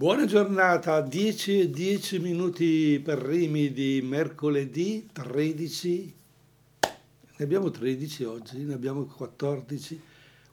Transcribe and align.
Buona 0.00 0.24
giornata, 0.24 1.02
10 1.02 1.68
10 1.68 2.20
minuti 2.20 3.02
per 3.04 3.20
primi 3.20 3.70
di 3.70 4.00
mercoledì 4.02 5.06
13. 5.12 6.14
Ne 7.36 7.44
abbiamo 7.44 7.70
13 7.70 8.24
oggi, 8.24 8.64
ne 8.64 8.72
abbiamo 8.72 9.04
14. 9.04 10.00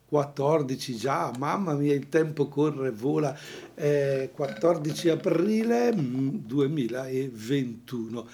14 0.05 0.97
già, 0.97 1.31
mamma 1.37 1.75
mia, 1.75 1.93
il 1.93 2.09
tempo 2.09 2.49
corre, 2.49 2.91
vola. 2.91 3.33
Eh, 3.73 4.31
14 4.33 5.09
aprile 5.11 5.93
2021. 5.95 8.27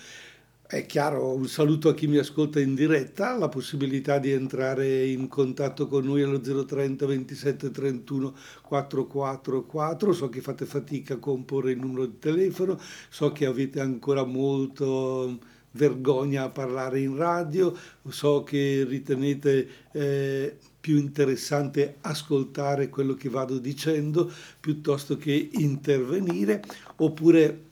Mm, 0.72 0.78
è 0.78 0.86
chiaro, 0.86 1.34
un 1.34 1.48
saluto 1.48 1.90
a 1.90 1.94
chi 1.94 2.08
mi 2.08 2.18
ascolta 2.18 2.60
in 2.60 2.76
diretta, 2.76 3.38
la 3.38 3.50
possibilità 3.50 4.18
di 4.20 4.32
entrare 4.32 5.06
in 5.08 5.28
contatto 5.28 5.88
con 5.88 6.06
noi 6.06 6.22
allo 6.24 6.40
030 6.40 7.06
27 7.06 7.72
31 7.72 8.36
444, 8.62 10.14
so 10.14 10.30
che 10.30 10.42
fate 10.42 10.66
fatica 10.66 11.16
a 11.16 11.18
comporre 11.20 11.72
il 11.72 11.80
numero 11.80 12.06
di 12.06 12.20
telefono, 12.20 12.80
so 13.10 13.32
che 13.32 13.46
avete 13.46 13.80
ancora 13.80 14.24
molto 14.26 15.40
vergogna 15.72 16.44
a 16.44 16.50
parlare 16.50 17.00
in 17.00 17.16
radio, 17.16 17.76
so 18.08 18.44
che 18.44 18.86
ritenete 18.88 19.68
eh, 19.92 20.58
più 20.80 20.98
interessante 20.98 21.98
ascoltare 22.02 22.90
quello 22.90 23.14
che 23.16 23.30
vado 23.30 23.58
dicendo 23.58 24.32
piuttosto 24.60 25.18
che 25.18 25.50
intervenire, 25.54 26.62
oppure 26.98 27.72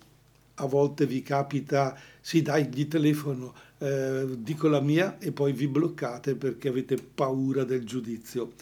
a 0.55 0.66
volte 0.66 1.05
vi 1.05 1.21
capita, 1.21 1.98
sì 2.21 2.41
dai, 2.41 2.70
gli 2.71 2.88
telefono, 2.88 3.53
eh, 3.80 4.25
dico 4.38 4.67
la 4.67 4.79
mia 4.79 5.17
e 5.17 5.31
poi 5.31 5.52
vi 5.52 5.67
bloccate 5.67 6.35
perché 6.35 6.70
avete 6.70 6.95
paura 6.95 7.63
del 7.63 7.84
giudizio. 7.84 8.53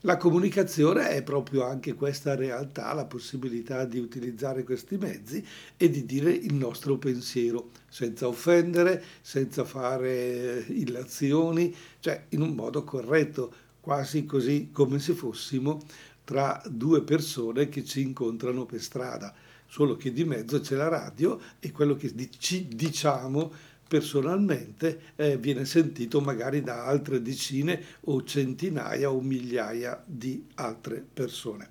La 0.00 0.18
comunicazione 0.18 1.08
è 1.08 1.22
proprio 1.22 1.64
anche 1.64 1.94
questa 1.94 2.36
realtà, 2.36 2.92
la 2.92 3.06
possibilità 3.06 3.86
di 3.86 3.98
utilizzare 3.98 4.62
questi 4.62 4.98
mezzi 4.98 5.44
e 5.76 5.90
di 5.90 6.04
dire 6.04 6.30
il 6.30 6.54
nostro 6.54 6.96
pensiero, 6.98 7.70
senza 7.88 8.28
offendere, 8.28 9.02
senza 9.22 9.64
fare 9.64 10.64
illazioni, 10.68 11.74
cioè 11.98 12.26
in 12.28 12.42
un 12.42 12.54
modo 12.54 12.84
corretto, 12.84 13.52
quasi 13.80 14.26
così 14.26 14.68
come 14.70 14.98
se 14.98 15.14
fossimo 15.14 15.80
tra 16.22 16.62
due 16.68 17.02
persone 17.02 17.68
che 17.68 17.84
ci 17.84 18.02
incontrano 18.02 18.66
per 18.66 18.80
strada 18.80 19.34
solo 19.66 19.96
che 19.96 20.12
di 20.12 20.24
mezzo 20.24 20.60
c'è 20.60 20.76
la 20.76 20.88
radio 20.88 21.40
e 21.60 21.70
quello 21.72 21.96
che 21.96 22.12
ci 22.38 22.68
diciamo 22.68 23.74
personalmente 23.88 25.12
eh, 25.16 25.36
viene 25.36 25.64
sentito 25.64 26.20
magari 26.20 26.62
da 26.62 26.84
altre 26.84 27.22
decine 27.22 27.80
o 28.02 28.24
centinaia 28.24 29.10
o 29.10 29.20
migliaia 29.20 30.02
di 30.04 30.44
altre 30.54 31.04
persone. 31.12 31.68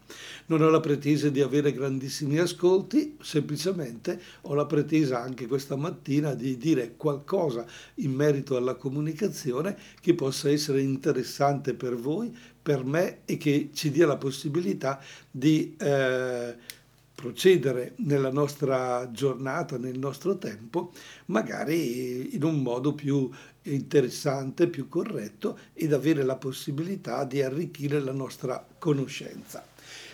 Non 0.47 0.61
ho 0.61 0.69
la 0.69 0.79
pretesa 0.79 1.29
di 1.29 1.41
avere 1.41 1.73
grandissimi 1.73 2.37
ascolti, 2.37 3.17
semplicemente 3.21 4.19
ho 4.41 4.53
la 4.53 4.65
pretesa 4.65 5.21
anche 5.21 5.47
questa 5.47 5.75
mattina 5.75 6.33
di 6.33 6.57
dire 6.57 6.93
qualcosa 6.95 7.65
in 7.95 8.13
merito 8.13 8.55
alla 8.55 8.75
comunicazione 8.75 9.77
che 9.99 10.13
possa 10.13 10.49
essere 10.49 10.81
interessante 10.81 11.73
per 11.73 11.95
voi, 11.95 12.35
per 12.61 12.83
me 12.83 13.19
e 13.25 13.37
che 13.37 13.69
ci 13.73 13.91
dia 13.91 14.07
la 14.07 14.17
possibilità 14.17 15.01
di... 15.29 15.75
Eh, 15.77 16.83
procedere 17.15 17.93
nella 17.97 18.29
nostra 18.29 19.09
giornata, 19.11 19.77
nel 19.77 19.97
nostro 19.97 20.37
tempo, 20.37 20.91
magari 21.27 22.35
in 22.35 22.43
un 22.43 22.61
modo 22.61 22.93
più 22.93 23.29
interessante, 23.63 24.67
più 24.67 24.89
corretto 24.89 25.57
ed 25.73 25.93
avere 25.93 26.23
la 26.23 26.35
possibilità 26.35 27.23
di 27.23 27.41
arricchire 27.41 28.01
la 28.01 28.11
nostra 28.11 28.67
conoscenza. 28.77 29.65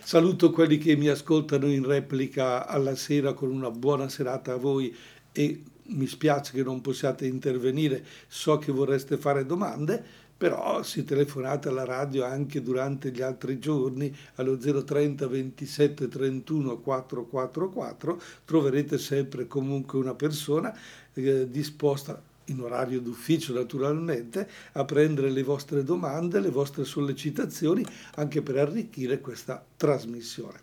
Saluto 0.04 0.52
quelli 0.52 0.78
che 0.78 0.96
mi 0.96 1.08
ascoltano 1.08 1.68
in 1.68 1.86
replica 1.86 2.68
alla 2.68 2.96
sera 2.96 3.34
con 3.34 3.50
una 3.50 3.72
buona 3.72 4.08
serata 4.08 4.54
a 4.54 4.58
voi 4.58 4.96
e 5.32 5.64
mi 5.84 6.08
spiace 6.08 6.54
che 6.54 6.64
non 6.64 6.82
possiate 6.82 7.26
intervenire, 7.26 8.06
so 8.28 8.58
che 8.58 8.72
vorreste 8.72 9.18
fare 9.18 9.46
domande 9.46 10.21
però 10.42 10.82
se 10.82 11.04
telefonate 11.04 11.68
alla 11.70 11.86
radio 11.86 12.26
anche 12.26 12.64
durante 12.64 13.12
gli 13.12 13.22
altri 13.22 13.60
giorni 13.60 14.12
allo 14.38 14.58
030 14.58 15.28
27 15.28 16.08
31 16.08 16.80
444 16.80 18.20
troverete 18.44 18.98
sempre 18.98 19.46
comunque 19.46 20.00
una 20.00 20.16
persona 20.16 20.76
eh, 21.14 21.48
disposta 21.48 22.20
in 22.46 22.60
orario 22.60 23.02
d'ufficio 23.02 23.54
naturalmente, 23.54 24.50
a 24.72 24.84
prendere 24.84 25.30
le 25.30 25.44
vostre 25.44 25.84
domande, 25.84 26.40
le 26.40 26.50
vostre 26.50 26.86
sollecitazioni, 26.86 27.86
anche 28.16 28.42
per 28.42 28.58
arricchire 28.58 29.22
questa 29.22 29.64
trasmissione. 29.78 30.60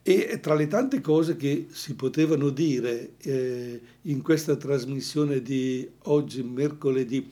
E 0.00 0.38
tra 0.40 0.54
le 0.54 0.68
tante 0.68 1.00
cose 1.00 1.36
che 1.36 1.66
si 1.70 1.96
potevano 1.96 2.50
dire 2.50 3.14
eh, 3.18 3.80
in 4.02 4.22
questa 4.22 4.54
trasmissione 4.54 5.42
di 5.42 5.86
oggi, 6.04 6.40
mercoledì 6.44 7.28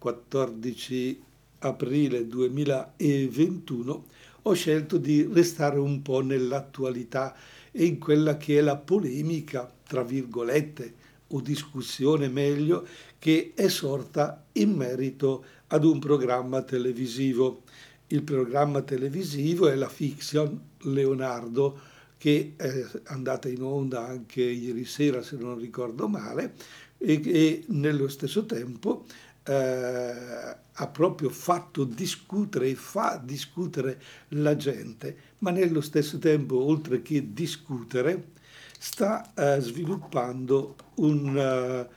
14 0.00 1.22
aprile 1.58 2.26
2021, 2.26 4.04
ho 4.42 4.52
scelto 4.54 4.96
di 4.96 5.28
restare 5.30 5.78
un 5.78 6.00
po' 6.00 6.22
nell'attualità 6.22 7.36
e 7.70 7.84
in 7.84 7.98
quella 7.98 8.38
che 8.38 8.58
è 8.58 8.62
la 8.62 8.76
polemica, 8.76 9.70
tra 9.86 10.02
virgolette, 10.02 10.94
o 11.28 11.40
discussione 11.42 12.28
meglio, 12.28 12.86
che 13.18 13.52
è 13.54 13.68
sorta 13.68 14.46
in 14.52 14.72
merito 14.72 15.44
ad 15.66 15.84
un 15.84 15.98
programma 15.98 16.62
televisivo. 16.62 17.64
Il 18.06 18.22
programma 18.22 18.80
televisivo 18.80 19.68
è 19.68 19.74
la 19.74 19.90
fiction 19.90 20.58
Leonardo, 20.84 21.78
che 22.16 22.54
è 22.56 22.86
andata 23.04 23.48
in 23.48 23.62
onda 23.62 24.06
anche 24.06 24.42
ieri 24.42 24.86
sera, 24.86 25.22
se 25.22 25.36
non 25.36 25.58
ricordo 25.58 26.08
male, 26.08 26.54
e, 26.96 27.20
e 27.22 27.64
nello 27.68 28.08
stesso 28.08 28.46
tempo 28.46 29.04
eh, 29.44 30.56
ha 30.72 30.86
proprio 30.88 31.30
fatto 31.30 31.84
discutere 31.84 32.68
e 32.68 32.74
fa 32.74 33.20
discutere 33.22 34.00
la 34.28 34.56
gente, 34.56 35.16
ma 35.38 35.50
nello 35.50 35.80
stesso 35.80 36.18
tempo, 36.18 36.62
oltre 36.62 37.02
che 37.02 37.32
discutere, 37.32 38.32
sta 38.78 39.32
eh, 39.34 39.60
sviluppando 39.60 40.74
un, 40.96 41.88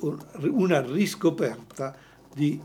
uh, 0.00 0.18
una 0.50 0.80
riscoperta 0.80 1.94
di 2.32 2.58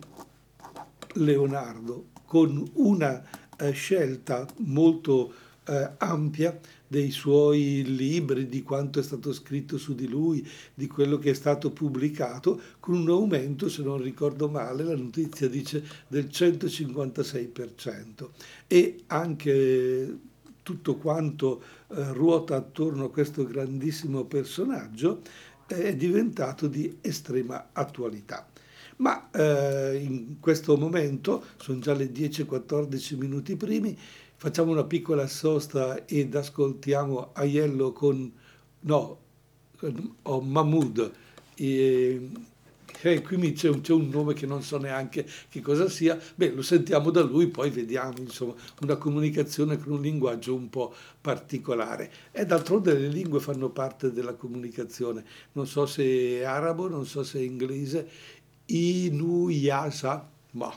Leonardo 1.16 2.08
con 2.26 2.66
una 2.76 3.22
uh, 3.60 3.72
scelta 3.72 4.48
molto 4.60 5.34
uh, 5.72 5.92
ampia 5.98 6.60
dei 6.88 7.12
suoi 7.12 7.84
libri, 7.86 8.50
di 8.50 8.64
quanto 8.64 9.00
è 9.00 9.04
stato 9.04 9.32
scritto 9.32 9.78
su 9.78 9.96
di 9.96 10.10
lui, 10.10 10.46
di 10.74 10.88
quello 10.88 11.18
che 11.18 11.30
è 11.30 11.34
stato 11.34 11.72
pubblicato, 11.72 12.60
con 12.82 12.96
un 12.96 13.10
aumento, 13.10 13.70
se 13.70 13.82
non 13.82 14.02
ricordo 14.02 14.50
male, 14.50 14.84
la 14.84 14.96
notizia 14.96 15.48
dice 15.48 15.82
del 16.08 16.26
156%. 16.26 18.28
E 18.68 19.04
anche 19.08 20.18
tutto 20.64 20.98
quanto 20.98 21.62
eh, 21.62 22.12
ruota 22.12 22.58
attorno 22.58 23.06
a 23.06 23.10
questo 23.10 23.46
grandissimo 23.46 24.26
personaggio 24.26 25.22
è 25.66 25.96
diventato 25.96 26.68
di 26.68 26.98
estrema 27.02 27.70
attualità. 27.72 28.48
Ma 28.98 29.32
eh, 29.32 30.00
in 30.04 30.40
questo 30.40 30.78
momento, 30.78 31.44
sono 31.58 31.80
già 31.80 31.94
le 31.94 32.12
10-14 32.12 33.18
minuti 33.18 33.56
primi, 33.56 33.98
Facciamo 34.42 34.72
una 34.72 34.86
piccola 34.86 35.28
sosta 35.28 36.08
ed 36.08 36.34
ascoltiamo 36.34 37.30
Aiello 37.34 37.94
con, 37.94 38.34
no, 38.80 39.20
oh, 40.24 40.42
Mahmood. 40.42 41.12
E, 41.54 42.30
eh, 43.04 43.22
qui 43.22 43.54
c'è 43.54 43.70
un, 43.70 43.82
c'è 43.82 43.94
un, 43.94 44.10
nome 44.10 44.34
che 44.34 44.48
non 44.48 44.64
so 44.64 44.80
neanche 44.80 45.28
che 45.48 45.62
cosa 45.62 45.88
sia, 45.88 46.20
beh 46.34 46.54
lo 46.54 46.64
sentiamo 46.64 47.12
da 47.12 47.22
lui, 47.22 47.50
poi 47.50 47.70
vediamo, 47.70 48.18
insomma, 48.18 48.56
una 48.82 48.96
comunicazione 48.96 49.78
con 49.78 49.94
un 49.94 50.02
linguaggio 50.02 50.56
un 50.56 50.72
po' 50.72 50.92
particolare. 51.22 52.12
E 52.32 52.44
d'altronde 52.44 52.98
le 52.98 53.10
lingue 53.10 53.40
fanno 53.40 53.70
parte 53.70 54.12
della 54.12 54.34
comunicazione, 54.34 55.24
non 55.52 55.68
so 55.68 55.86
se 55.86 56.40
è 56.40 56.42
arabo, 56.42 56.90
non 56.90 57.06
so 57.06 57.24
se 57.24 57.38
è 57.38 57.44
inglese, 57.44 58.10
Inuyasa, 58.66 60.31
ma 60.52 60.72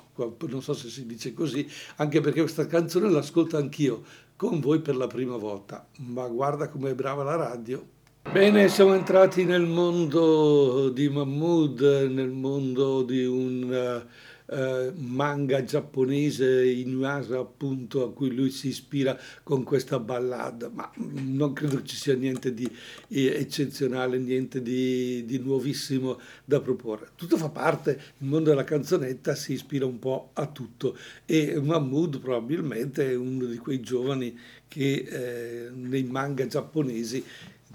non 0.49 0.63
so 0.63 0.75
se 0.75 0.89
si 0.89 1.07
dice 1.07 1.33
così, 1.33 1.69
anche 1.97 2.21
perché 2.21 2.41
questa 2.41 2.67
canzone 2.67 3.11
l'ascolto 3.11 3.57
anch'io 3.57 4.03
con 4.37 4.61
voi 4.61 4.81
per 4.81 4.97
la 4.97 5.07
prima 5.07 5.37
volta. 5.37 5.87
Ma 5.99 6.27
guarda 6.29 6.69
com'è 6.69 6.95
brava 6.95 7.23
la 7.23 7.37
radio. 7.37 7.93
Bene, 8.31 8.69
siamo 8.69 8.95
entrati 8.95 9.45
nel 9.45 9.67
mondo 9.67 10.89
di 10.89 11.09
Mahmood, 11.09 12.09
nel 12.11 12.31
mondo 12.31 13.03
di 13.03 13.25
un 13.25 14.03
eh, 14.47 14.93
manga 14.97 15.65
giapponese 15.65 16.65
Inuyasha 16.67 17.39
appunto 17.39 18.05
a 18.05 18.13
cui 18.13 18.35
lui 18.35 18.51
si 18.51 18.69
ispira 18.69 19.19
con 19.43 19.63
questa 19.63 19.99
ballad, 19.99 20.71
ma 20.73 20.91
non 20.97 21.53
credo 21.53 21.83
ci 21.83 21.97
sia 21.97 22.15
niente 22.15 22.53
di 22.53 22.71
eccezionale, 23.09 24.19
niente 24.19 24.61
di, 24.61 25.25
di 25.25 25.39
nuovissimo 25.39 26.21
da 26.45 26.61
proporre. 26.61 27.09
Tutto 27.15 27.37
fa 27.37 27.49
parte, 27.49 28.01
il 28.19 28.27
mondo 28.27 28.51
della 28.51 28.65
canzonetta 28.65 29.35
si 29.35 29.55
ispira 29.55 29.87
un 29.87 29.99
po' 29.99 30.31
a 30.35 30.47
tutto 30.47 30.97
e 31.25 31.59
Mahmood 31.61 32.19
probabilmente 32.21 33.11
è 33.11 33.15
uno 33.15 33.47
di 33.47 33.57
quei 33.57 33.81
giovani 33.81 34.39
che 34.69 35.07
eh, 35.09 35.71
nei 35.73 36.03
manga 36.05 36.47
giapponesi 36.47 37.25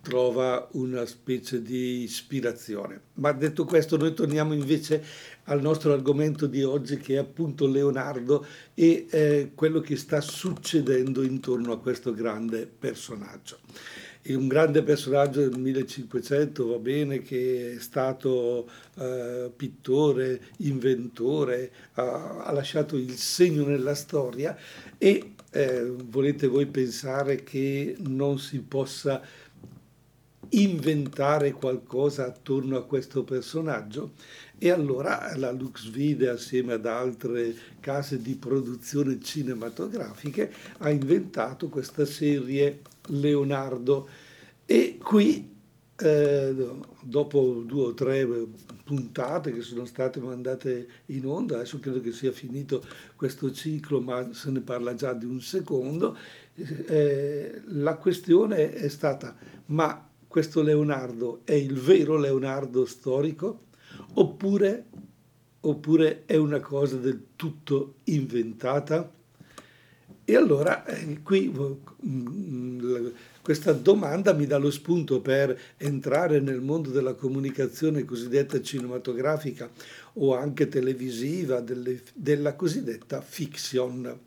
trova 0.02 0.68
una 0.74 1.06
specie 1.06 1.62
di 1.62 2.04
ispirazione. 2.04 3.02
Ma 3.16 3.32
detto 3.32 3.66
questo, 3.66 3.98
noi 3.98 4.14
torniamo 4.14 4.54
invece 4.54 5.04
al 5.50 5.62
nostro 5.62 5.94
argomento 5.94 6.48
di 6.48 6.64
oggi 6.64 6.98
che 6.98 7.16
è 7.16 7.18
appunto 7.18 7.68
Leonardo 7.68 8.46
e 8.74 9.08
eh, 9.10 9.52
quello 9.56 9.82
che 9.82 9.96
sta 9.96 10.22
succedendo 10.22 11.22
intorno 11.22 11.74
a 11.74 11.80
questo 11.80 12.14
grande 12.14 12.68
personaggio. 12.68 13.60
È 14.22 14.34
un 14.34 14.48
grande 14.48 14.84
personaggio 14.84 15.48
del 15.48 15.58
1500, 15.58 16.68
va 16.68 16.78
bene, 16.78 17.22
che 17.22 17.76
è 17.76 17.80
stato 17.80 18.70
eh, 18.96 19.50
pittore, 19.56 20.42
inventore, 20.58 21.72
ha, 21.94 22.44
ha, 22.44 22.52
lasciato 22.52 22.96
il 22.98 23.12
segno 23.12 23.66
nella 23.66 23.96
storia 23.96 24.56
e 24.98 25.36
eh, 25.52 25.92
volete 26.10 26.48
voi 26.48 26.68
pensare 26.68 27.44
che 27.44 27.96
non 28.00 28.38
si 28.38 28.60
possa 28.60 29.22
inventare 30.52 31.52
qualcosa 31.52 32.26
attorno 32.26 32.78
a 32.78 32.86
questo 32.86 33.24
personaggio. 33.24 34.14
E 34.58 34.72
allora 34.72 35.32
la 35.38 35.52
Luxvide 35.52 36.30
assieme 36.30 36.74
ad 36.74 36.86
altre 36.86 37.56
case 37.80 38.22
di 38.22 38.36
produzione 38.36 39.20
cinematografiche 39.22 40.52
ha 40.80 40.90
inventato 40.90 41.70
questa 41.70 42.06
serie 42.06 42.82
Leonardo. 43.08 44.08
E 44.66 44.98
qui 45.02 45.58
eh, 45.96 46.56
dopo 47.02 47.64
due 47.66 47.84
o 47.84 47.94
tre 47.94 48.28
puntate 48.84 49.54
che 49.54 49.62
sono 49.62 49.86
state 49.86 50.20
mandate 50.20 50.88
in 51.08 51.26
onda, 51.26 51.56
adesso 51.56 51.80
credo 51.80 52.02
che 52.02 52.12
sia 52.12 52.32
finito 52.32 52.84
questo 53.16 53.52
ciclo, 53.52 54.02
ma 54.02 54.34
se 54.34 54.50
ne 54.50 54.62
parla 54.62 54.96
già 54.96 55.14
di 55.14 55.26
un 55.26 55.42
secondo, 55.42 56.18
eh, 56.56 57.62
la 57.68 57.96
questione 57.96 58.74
è 58.74 58.88
stata 58.90 59.36
ma 59.68 60.09
questo 60.30 60.62
Leonardo 60.62 61.42
è 61.44 61.54
il 61.54 61.74
vero 61.74 62.16
Leonardo 62.16 62.86
storico 62.86 63.64
oppure, 64.14 64.86
oppure 65.62 66.24
è 66.28 66.36
una 66.36 66.60
cosa 66.60 66.98
del 66.98 67.30
tutto 67.36 67.96
inventata? 68.06 69.12
E 70.24 70.36
allora 70.36 70.86
eh, 70.86 71.24
qui 71.24 71.52
mm, 72.06 73.08
questa 73.42 73.74
domanda 73.74 74.32
mi 74.34 74.46
dà 74.46 74.58
lo 74.58 74.70
spunto 74.70 75.20
per 75.20 75.60
entrare 75.78 76.40
nel 76.40 76.62
mondo 76.62 76.92
della 76.92 77.16
comunicazione 77.16 78.06
cosiddetta 78.06 78.62
cinematografica 78.62 79.68
o 80.14 80.36
anche 80.36 80.68
televisiva, 80.68 81.60
delle, 81.60 82.04
della 82.14 82.54
cosiddetta 82.54 83.22
fiction. 83.22 84.20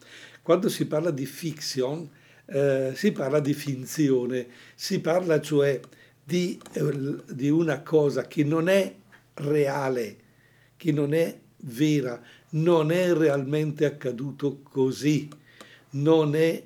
Quando 0.43 0.69
si 0.69 0.87
parla 0.87 1.13
di 1.13 1.27
fiction, 1.27 2.11
eh, 2.47 2.93
si 2.95 3.13
parla 3.13 3.41
di 3.41 3.55
finzione, 3.55 4.47
si 4.75 5.01
parla 5.01 5.41
cioè 5.41 5.81
di, 6.23 6.61
eh, 6.73 7.17
di 7.33 7.49
una 7.51 7.83
cosa 7.83 8.27
che 8.27 8.45
non 8.45 8.69
è 8.69 8.95
reale, 9.35 10.17
che 10.77 10.93
non 10.93 11.15
è 11.15 11.39
vera, 11.65 12.21
non 12.51 12.91
è 12.91 13.13
realmente 13.13 13.85
accaduto 13.85 14.61
così, 14.63 15.29
non 15.91 16.35
è 16.35 16.63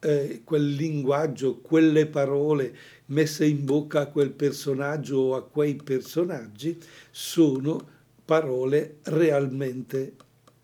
eh, 0.00 0.40
quel 0.44 0.74
linguaggio, 0.74 1.58
quelle 1.58 2.06
parole 2.06 2.74
messe 3.06 3.44
in 3.44 3.64
bocca 3.64 4.00
a 4.00 4.06
quel 4.06 4.30
personaggio 4.30 5.16
o 5.18 5.36
a 5.36 5.44
quei 5.44 5.76
personaggi 5.76 6.78
sono 7.10 7.98
parole 8.24 8.98
realmente 9.04 10.14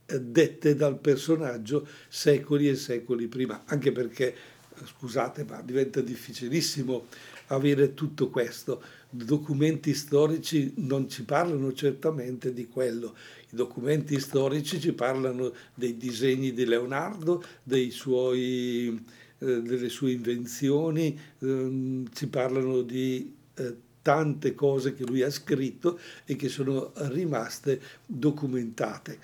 eh, 0.06 0.20
dette 0.20 0.74
dal 0.74 0.98
personaggio 0.98 1.86
secoli 2.08 2.68
e 2.68 2.76
secoli 2.76 3.26
prima, 3.26 3.64
anche 3.66 3.92
perché 3.92 4.34
scusate, 4.84 5.44
ma 5.44 5.60
diventa 5.62 6.00
difficilissimo 6.00 7.06
avere 7.46 7.94
tutto 7.94 8.28
questo. 8.28 8.82
I 9.10 9.24
documenti 9.24 9.94
storici 9.94 10.74
non 10.76 11.08
ci 11.08 11.24
parlano 11.24 11.72
certamente 11.72 12.52
di 12.52 12.66
quello. 12.66 13.14
I 13.50 13.56
documenti 13.56 14.18
storici 14.18 14.80
ci 14.80 14.92
parlano 14.92 15.52
dei 15.74 15.96
disegni 15.96 16.52
di 16.52 16.64
Leonardo, 16.64 17.42
suoi, 17.90 19.04
eh, 19.38 19.62
delle 19.62 19.88
sue 19.88 20.12
invenzioni, 20.12 21.18
eh, 21.38 22.02
ci 22.12 22.26
parlano 22.28 22.82
di 22.82 23.34
eh, 23.54 23.76
tante 24.02 24.54
cose 24.54 24.94
che 24.94 25.04
lui 25.04 25.22
ha 25.22 25.30
scritto 25.30 25.98
e 26.24 26.36
che 26.36 26.48
sono 26.48 26.92
rimaste 26.94 27.80
documentate. 28.06 29.18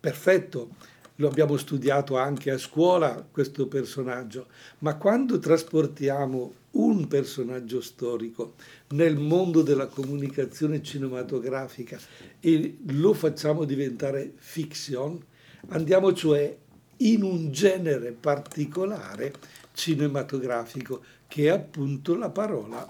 Perfetto 0.00 0.96
lo 1.20 1.28
abbiamo 1.28 1.56
studiato 1.56 2.16
anche 2.16 2.50
a 2.50 2.58
scuola 2.58 3.26
questo 3.30 3.66
personaggio, 3.66 4.46
ma 4.78 4.96
quando 4.96 5.38
trasportiamo 5.38 6.54
un 6.72 7.08
personaggio 7.08 7.80
storico 7.80 8.54
nel 8.90 9.18
mondo 9.18 9.62
della 9.62 9.86
comunicazione 9.86 10.82
cinematografica 10.82 11.98
e 12.38 12.78
lo 12.86 13.14
facciamo 13.14 13.64
diventare 13.64 14.32
fiction, 14.36 15.20
andiamo 15.68 16.12
cioè 16.12 16.56
in 16.98 17.22
un 17.22 17.50
genere 17.50 18.12
particolare 18.12 19.32
cinematografico 19.72 21.02
che 21.26 21.46
è 21.46 21.48
appunto 21.48 22.16
la 22.16 22.30
parola 22.30 22.86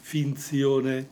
finzione, 0.00 1.08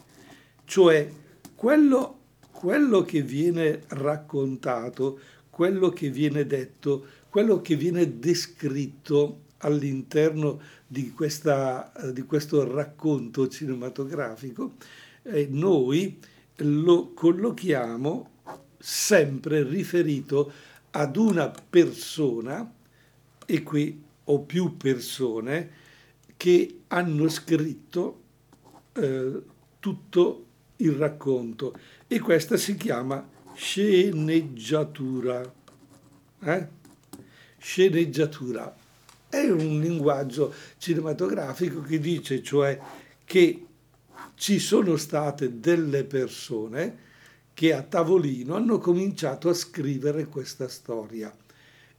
cioè 0.66 1.08
quello, 1.56 2.18
quello 2.52 3.02
che 3.02 3.22
viene 3.22 3.82
raccontato 3.88 5.18
quello 5.54 5.90
che 5.90 6.10
viene 6.10 6.46
detto, 6.46 7.06
quello 7.30 7.60
che 7.60 7.76
viene 7.76 8.18
descritto 8.18 9.42
all'interno 9.58 10.60
di, 10.84 11.12
questa, 11.12 11.92
di 12.12 12.22
questo 12.22 12.68
racconto 12.68 13.46
cinematografico, 13.46 14.72
eh, 15.22 15.46
noi 15.48 16.18
lo 16.56 17.12
collochiamo 17.12 18.30
sempre 18.78 19.62
riferito 19.62 20.50
ad 20.90 21.16
una 21.16 21.52
persona, 21.70 22.74
e 23.46 23.62
qui 23.62 24.02
ho 24.24 24.40
più 24.40 24.76
persone, 24.76 25.70
che 26.36 26.80
hanno 26.88 27.28
scritto 27.28 28.22
eh, 28.94 29.40
tutto 29.78 30.46
il 30.78 30.92
racconto. 30.94 31.78
E 32.08 32.18
questa 32.18 32.56
si 32.56 32.74
chiama 32.74 33.30
sceneggiatura. 33.54 35.52
Eh? 36.40 36.68
Sceneggiatura 37.58 38.76
è 39.28 39.50
un 39.50 39.80
linguaggio 39.80 40.52
cinematografico 40.78 41.80
che 41.82 41.98
dice 41.98 42.42
cioè 42.42 42.78
che 43.24 43.66
ci 44.34 44.58
sono 44.58 44.96
state 44.96 45.58
delle 45.60 46.04
persone 46.04 47.02
che 47.54 47.72
a 47.72 47.82
tavolino 47.82 48.54
hanno 48.56 48.78
cominciato 48.78 49.48
a 49.48 49.54
scrivere 49.54 50.26
questa 50.26 50.68
storia 50.68 51.34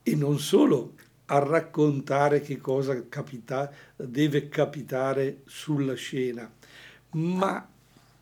e 0.03 0.15
non 0.15 0.38
solo 0.38 0.93
a 1.27 1.39
raccontare 1.39 2.41
che 2.41 2.57
cosa 2.57 3.07
capita, 3.09 3.71
deve 3.95 4.47
capitare 4.47 5.41
sulla 5.45 5.95
scena, 5.95 6.50
ma 7.12 7.67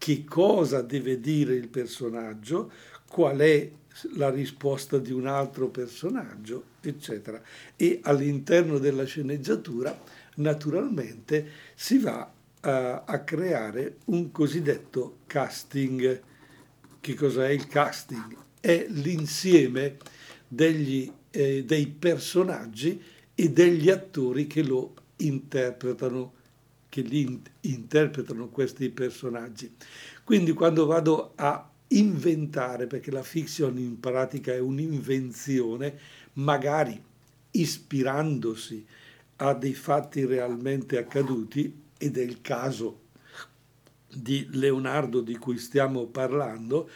che 0.04 0.26
cosa 0.26 0.82
deve 0.82 1.22
dire 1.22 1.56
il 1.56 1.70
personaggio, 1.70 2.70
qual 3.08 3.38
è 3.38 3.72
la 4.16 4.30
risposta 4.30 4.98
di 4.98 5.14
un 5.14 5.28
altro 5.28 5.70
personaggio, 5.70 6.62
eccetera. 6.82 7.42
E 7.78 8.02
all'interno 8.04 8.80
della 8.80 9.06
sceneggiatura, 9.06 9.98
naturalmente, 10.36 11.50
si 11.74 12.00
va 12.00 12.30
a, 12.60 13.04
a 13.06 13.20
creare 13.22 14.00
un 14.08 14.30
cosiddetto 14.32 15.20
casting. 15.26 16.22
Che 17.00 17.14
cos'è 17.14 17.48
il 17.48 17.68
casting? 17.68 18.36
È 18.60 18.86
l'insieme 18.90 19.96
degli, 20.46 21.10
eh, 21.32 21.64
dei 21.64 21.88
personaggi 21.88 23.02
e 23.34 23.50
degli 23.52 23.90
attori 23.90 24.48
che 24.48 24.64
lo 24.64 24.96
interpretano, 25.16 26.34
che 26.94 27.02
li 27.02 27.42
interpretano 27.62 28.50
questi 28.50 28.88
personaggi. 28.92 29.74
Quindi 30.24 30.54
quando 30.54 30.86
vado 30.86 31.32
a 31.34 31.68
inventare, 31.88 32.86
perché 32.86 33.10
la 33.10 33.24
fiction 33.24 33.80
in 33.80 34.00
pratica 34.00 34.54
è 34.54 34.60
un'invenzione, 34.60 36.00
magari 36.34 37.02
ispirandosi 37.50 38.86
a 39.38 39.56
dei 39.56 39.74
fatti 39.74 40.24
realmente 40.24 41.00
accaduti, 41.00 41.82
ed 41.98 42.16
è 42.16 42.22
il 42.22 42.42
caso 42.42 43.00
di 44.14 44.48
Leonardo 44.52 45.22
di 45.22 45.36
cui 45.38 45.58
stiamo 45.58 46.06
parlando, 46.06 46.88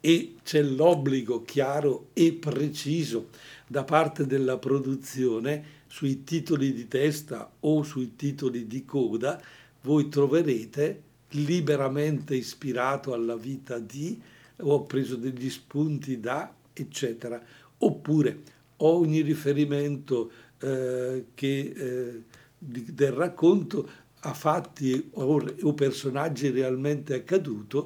e 0.00 0.34
c'è 0.42 0.62
l'obbligo 0.62 1.44
chiaro 1.44 2.08
e 2.12 2.32
preciso 2.32 3.28
da 3.68 3.84
parte 3.84 4.26
della 4.26 4.58
produzione 4.58 5.82
sui 5.94 6.24
titoli 6.24 6.72
di 6.72 6.88
testa 6.88 7.48
o 7.60 7.84
sui 7.84 8.16
titoli 8.16 8.66
di 8.66 8.84
coda, 8.84 9.40
voi 9.82 10.08
troverete 10.08 11.02
liberamente 11.28 12.34
ispirato 12.34 13.12
alla 13.14 13.36
vita 13.36 13.78
di, 13.78 14.20
ho 14.56 14.82
preso 14.82 15.14
degli 15.14 15.48
spunti 15.48 16.18
da, 16.18 16.52
eccetera. 16.72 17.40
Oppure 17.78 18.40
ogni 18.78 19.20
riferimento 19.20 20.32
eh, 20.58 21.26
che, 21.32 21.72
eh, 21.76 22.22
del 22.58 23.12
racconto 23.12 23.88
a 24.22 24.34
fatti 24.34 25.10
o, 25.12 25.48
o 25.62 25.74
personaggi 25.74 26.50
realmente 26.50 27.14
accaduti 27.14 27.78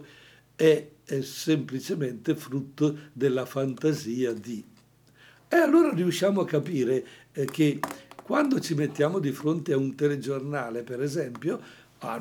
è, 0.57 0.88
è 1.05 1.21
semplicemente 1.21 2.35
frutto 2.35 2.97
della 3.12 3.45
fantasia 3.45 4.33
di. 4.33 4.65
E 5.50 5.57
allora 5.57 5.91
riusciamo 5.95 6.43
a 6.43 6.47
capire 6.47 7.07
eh, 7.38 7.45
che 7.45 7.78
quando 8.25 8.59
ci 8.59 8.75
mettiamo 8.75 9.21
di 9.21 9.30
fronte 9.30 9.73
a 9.73 9.76
un 9.76 9.95
telegiornale, 9.95 10.83
per 10.83 11.00
esempio, 11.00 11.61
ah, 11.99 12.21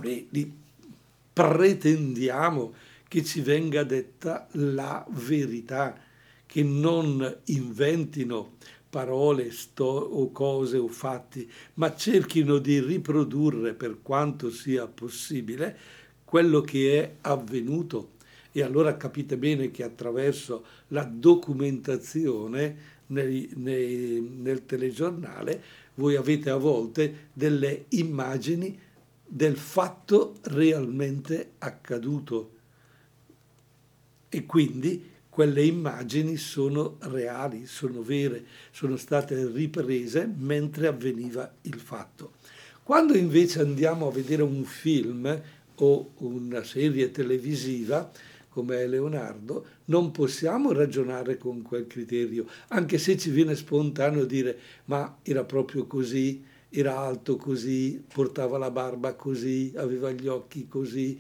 pretendiamo 1.34 2.74
che 3.08 3.24
ci 3.24 3.42
venga 3.42 3.84
detta 3.84 4.48
la 4.52 5.06
verità, 5.10 6.00
che 6.46 6.64
non 6.64 7.40
inventino 7.46 8.54
parole 8.90 9.52
sto- 9.52 9.84
o 9.84 10.32
cose 10.32 10.78
o 10.78 10.88
fatti, 10.88 11.50
ma 11.76 11.96
cerchino 11.96 12.60
di 12.60 12.80
riprodurre 12.80 13.74
per 13.74 13.98
quanto 14.02 14.50
sia 14.50 14.88
possibile 14.88 15.78
quello 16.24 16.62
che 16.62 17.02
è 17.02 17.16
avvenuto. 17.22 18.12
E 18.52 18.62
allora 18.62 18.96
capite 18.98 19.38
bene 19.38 19.72
che 19.72 19.84
attraverso 19.84 20.66
la 20.90 21.04
documentazione 21.04 22.97
nei, 23.08 23.50
nei, 23.56 24.20
nel 24.20 24.66
telegiornale 24.66 25.62
voi 25.96 26.16
avete 26.16 26.50
a 26.50 26.58
volte 26.58 27.30
delle 27.34 27.86
immagini 27.90 28.80
del 29.26 29.58
fatto 29.58 30.36
realmente 30.44 31.52
accaduto 31.58 32.52
e 34.30 34.46
quindi 34.46 35.16
quelle 35.30 35.64
immagini 35.64 36.36
sono 36.36 36.98
reali, 37.02 37.68
sono 37.68 38.02
vere, 38.02 38.44
sono 38.72 38.98
state 38.98 39.48
riprese 39.52 40.28
mentre 40.36 40.88
avveniva 40.88 41.52
il 41.62 41.80
fatto. 41.80 42.34
Quando 42.82 43.16
invece 43.16 43.62
andiamo 43.62 44.08
a 44.08 44.12
vedere 44.12 44.42
un 44.42 44.64
film 44.64 45.42
o 45.76 46.12
una 46.18 46.64
serie 46.64 47.12
televisiva, 47.12 48.10
come 48.58 48.82
è 48.82 48.88
Leonardo, 48.88 49.66
non 49.86 50.10
possiamo 50.10 50.72
ragionare 50.72 51.38
con 51.38 51.62
quel 51.62 51.86
criterio, 51.86 52.48
anche 52.70 52.98
se 52.98 53.16
ci 53.16 53.30
viene 53.30 53.54
spontaneo 53.54 54.26
dire 54.26 54.58
ma 54.86 55.20
era 55.22 55.44
proprio 55.44 55.86
così, 55.86 56.44
era 56.70 56.98
alto 56.98 57.36
così, 57.36 58.04
portava 58.12 58.58
la 58.58 58.72
barba 58.72 59.14
così, 59.14 59.74
aveva 59.76 60.10
gli 60.10 60.28
occhi 60.28 60.68
così, 60.68 61.20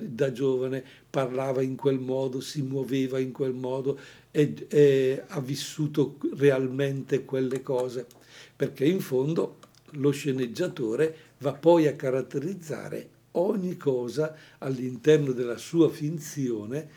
da 0.00 0.30
giovane 0.30 0.84
parlava 1.10 1.60
in 1.60 1.74
quel 1.74 1.98
modo, 1.98 2.38
si 2.38 2.62
muoveva 2.62 3.18
in 3.18 3.32
quel 3.32 3.52
modo 3.52 3.98
e, 4.30 4.54
e 4.68 5.24
ha 5.26 5.40
vissuto 5.40 6.18
realmente 6.36 7.24
quelle 7.24 7.62
cose, 7.62 8.06
perché 8.54 8.84
in 8.84 9.00
fondo 9.00 9.56
lo 9.94 10.12
sceneggiatore 10.12 11.16
va 11.38 11.52
poi 11.52 11.88
a 11.88 11.96
caratterizzare 11.96 13.14
ogni 13.38 13.76
cosa 13.76 14.34
all'interno 14.58 15.32
della 15.32 15.56
sua 15.56 15.88
finzione, 15.88 16.88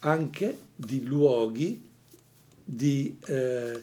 anche 0.00 0.58
di 0.74 1.02
luoghi, 1.04 1.86
di 2.64 3.16
eh, 3.26 3.82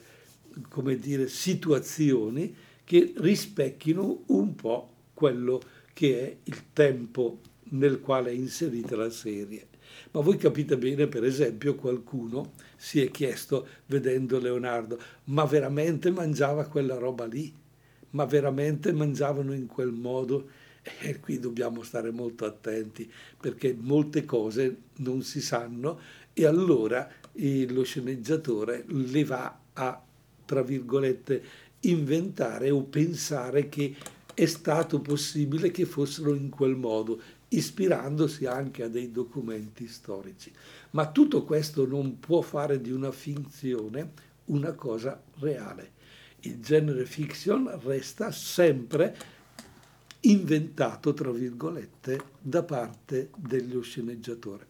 come 0.69 0.97
dire, 0.97 1.27
situazioni 1.27 2.55
che 2.83 3.13
rispecchino 3.17 4.23
un 4.27 4.55
po' 4.55 4.89
quello 5.13 5.61
che 5.93 6.21
è 6.21 6.35
il 6.43 6.63
tempo 6.71 7.39
nel 7.69 7.99
quale 7.99 8.29
è 8.29 8.33
inserita 8.33 8.95
la 8.95 9.09
serie. 9.09 9.67
Ma 10.11 10.21
voi 10.21 10.37
capite 10.37 10.77
bene, 10.77 11.07
per 11.07 11.23
esempio, 11.23 11.75
qualcuno 11.75 12.53
si 12.75 13.01
è 13.01 13.09
chiesto, 13.11 13.67
vedendo 13.87 14.39
Leonardo, 14.39 14.99
ma 15.25 15.45
veramente 15.45 16.11
mangiava 16.11 16.65
quella 16.65 16.95
roba 16.95 17.25
lì? 17.25 17.53
Ma 18.11 18.25
veramente 18.25 18.93
mangiavano 18.93 19.53
in 19.53 19.65
quel 19.67 19.91
modo? 19.91 20.49
E 21.01 21.19
qui 21.19 21.39
dobbiamo 21.39 21.81
stare 21.81 22.11
molto 22.11 22.45
attenti 22.45 23.11
perché 23.39 23.75
molte 23.77 24.23
cose 24.23 24.77
non 24.97 25.23
si 25.23 25.41
sanno 25.41 25.99
e 26.31 26.45
allora 26.45 27.09
lo 27.33 27.83
sceneggiatore 27.83 28.85
le 28.87 29.23
va 29.23 29.59
a, 29.73 30.03
tra 30.45 30.61
virgolette, 30.61 31.43
inventare 31.81 32.69
o 32.69 32.83
pensare 32.83 33.67
che 33.67 33.95
è 34.33 34.45
stato 34.45 34.99
possibile 34.99 35.71
che 35.71 35.85
fossero 35.85 36.33
in 36.35 36.49
quel 36.49 36.75
modo, 36.75 37.21
ispirandosi 37.47 38.45
anche 38.45 38.83
a 38.83 38.87
dei 38.87 39.11
documenti 39.11 39.87
storici. 39.87 40.51
Ma 40.91 41.09
tutto 41.09 41.43
questo 41.43 41.87
non 41.87 42.19
può 42.19 42.41
fare 42.41 42.81
di 42.81 42.91
una 42.91 43.11
finzione 43.11 44.11
una 44.45 44.73
cosa 44.73 45.21
reale. 45.39 45.93
Il 46.41 46.59
genere 46.59 47.05
fiction 47.05 47.79
resta 47.83 48.31
sempre 48.31 49.15
inventato, 50.29 51.13
tra 51.13 51.31
virgolette, 51.31 52.19
da 52.41 52.63
parte 52.63 53.29
dello 53.35 53.81
sceneggiatore, 53.81 54.67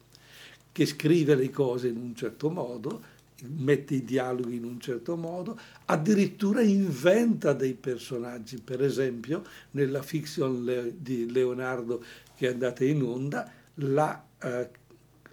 che 0.71 0.85
scrive 0.85 1.35
le 1.35 1.49
cose 1.49 1.87
in 1.87 1.97
un 1.97 2.15
certo 2.15 2.49
modo, 2.49 3.13
mette 3.47 3.95
i 3.95 4.03
dialoghi 4.03 4.55
in 4.55 4.63
un 4.63 4.79
certo 4.79 5.15
modo, 5.15 5.59
addirittura 5.85 6.61
inventa 6.61 7.53
dei 7.53 7.73
personaggi. 7.73 8.59
Per 8.61 8.81
esempio, 8.83 9.43
nella 9.71 10.01
fiction 10.01 10.93
di 10.97 11.31
Leonardo 11.31 12.03
che 12.35 12.47
è 12.47 12.51
andata 12.51 12.83
in 12.83 13.03
onda, 13.03 13.49
la 13.75 14.25
eh, 14.41 14.69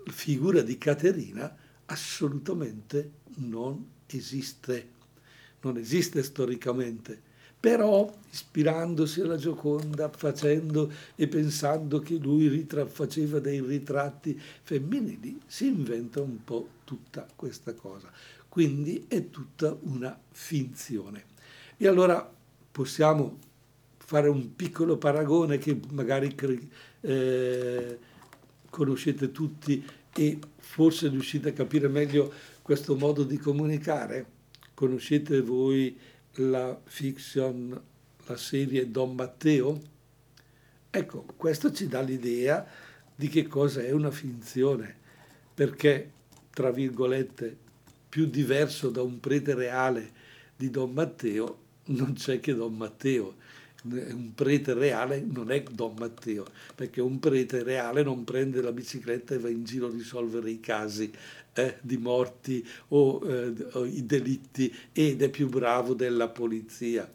figura 0.05 0.63
di 0.63 0.79
Caterina 0.79 1.55
assolutamente 1.87 3.11
non 3.37 3.87
esiste, 4.07 4.89
non 5.61 5.77
esiste 5.77 6.23
storicamente 6.23 7.31
però 7.63 8.13
ispirandosi 8.29 9.21
alla 9.21 9.37
Gioconda, 9.37 10.09
facendo 10.09 10.91
e 11.15 11.29
pensando 11.29 12.01
che 12.01 12.17
lui 12.17 12.49
ritra- 12.49 12.87
faceva 12.87 13.39
dei 13.39 13.61
ritratti 13.61 14.37
femminili, 14.63 15.41
si 15.47 15.69
inventa 15.69 16.21
un 16.21 16.43
po' 16.43 16.67
tutta 16.83 17.25
questa 17.37 17.73
cosa. 17.75 18.11
Quindi 18.49 19.05
è 19.07 19.31
tutta 19.31 19.77
una 19.83 20.19
finzione. 20.33 21.27
E 21.77 21.87
allora 21.87 22.29
possiamo 22.73 23.39
fare 23.97 24.29
un 24.29 24.57
piccolo 24.57 24.97
paragone 24.97 25.59
che 25.59 25.79
magari 25.93 26.35
eh, 27.01 27.99
conoscete 28.69 29.31
tutti 29.31 29.87
e 30.13 30.39
forse 30.57 31.07
riuscite 31.07 31.51
a 31.51 31.53
capire 31.53 31.87
meglio 31.87 32.33
questo 32.61 32.97
modo 32.97 33.23
di 33.23 33.37
comunicare. 33.37 34.27
Conoscete 34.75 35.41
voi 35.43 35.97
la 36.35 36.81
fiction, 36.85 37.81
la 38.27 38.37
serie 38.37 38.91
Don 38.91 39.15
Matteo? 39.15 39.81
Ecco, 40.91 41.27
questo 41.37 41.73
ci 41.73 41.89
dà 41.89 42.01
l'idea 42.01 42.67
di 43.15 43.29
che 43.29 43.47
cosa 43.47 43.83
è 43.83 43.93
una 43.93 44.11
finzione, 44.11 44.97
perché, 45.55 46.11
tra 46.51 46.71
virgolette, 46.71 47.57
più 48.09 48.27
diverso 48.27 48.91
da 48.91 49.03
un 49.03 49.21
prete 49.21 49.55
reale 49.55 50.13
di 50.57 50.71
Don 50.71 50.93
Matteo 50.93 51.61
non 51.87 52.13
c'è 52.15 52.41
che 52.41 52.55
Don 52.55 52.77
Matteo. 52.77 53.37
Un 53.83 54.33
prete 54.35 54.75
reale 54.75 55.25
non 55.29 55.51
è 55.51 55.63
Don 55.63 55.95
Matteo, 55.99 56.47
perché 56.75 57.01
un 57.01 57.19
prete 57.19 57.65
reale 57.65 58.05
non 58.05 58.23
prende 58.23 58.63
la 58.63 58.71
bicicletta 58.71 59.35
e 59.35 59.39
va 59.39 59.49
in 59.49 59.65
giro 59.65 59.89
a 59.89 59.91
risolvere 59.91 60.51
i 60.51 60.61
casi 60.61 61.11
eh, 61.55 61.79
di 61.81 61.97
morti 61.97 62.67
o, 62.89 63.21
eh, 63.29 63.55
o, 63.73 63.85
i 63.85 64.07
delitti 64.07 64.73
ed 64.93 65.23
è 65.23 65.29
più 65.29 65.49
bravo 65.49 65.95
della 65.95 66.29
polizia 66.29 67.11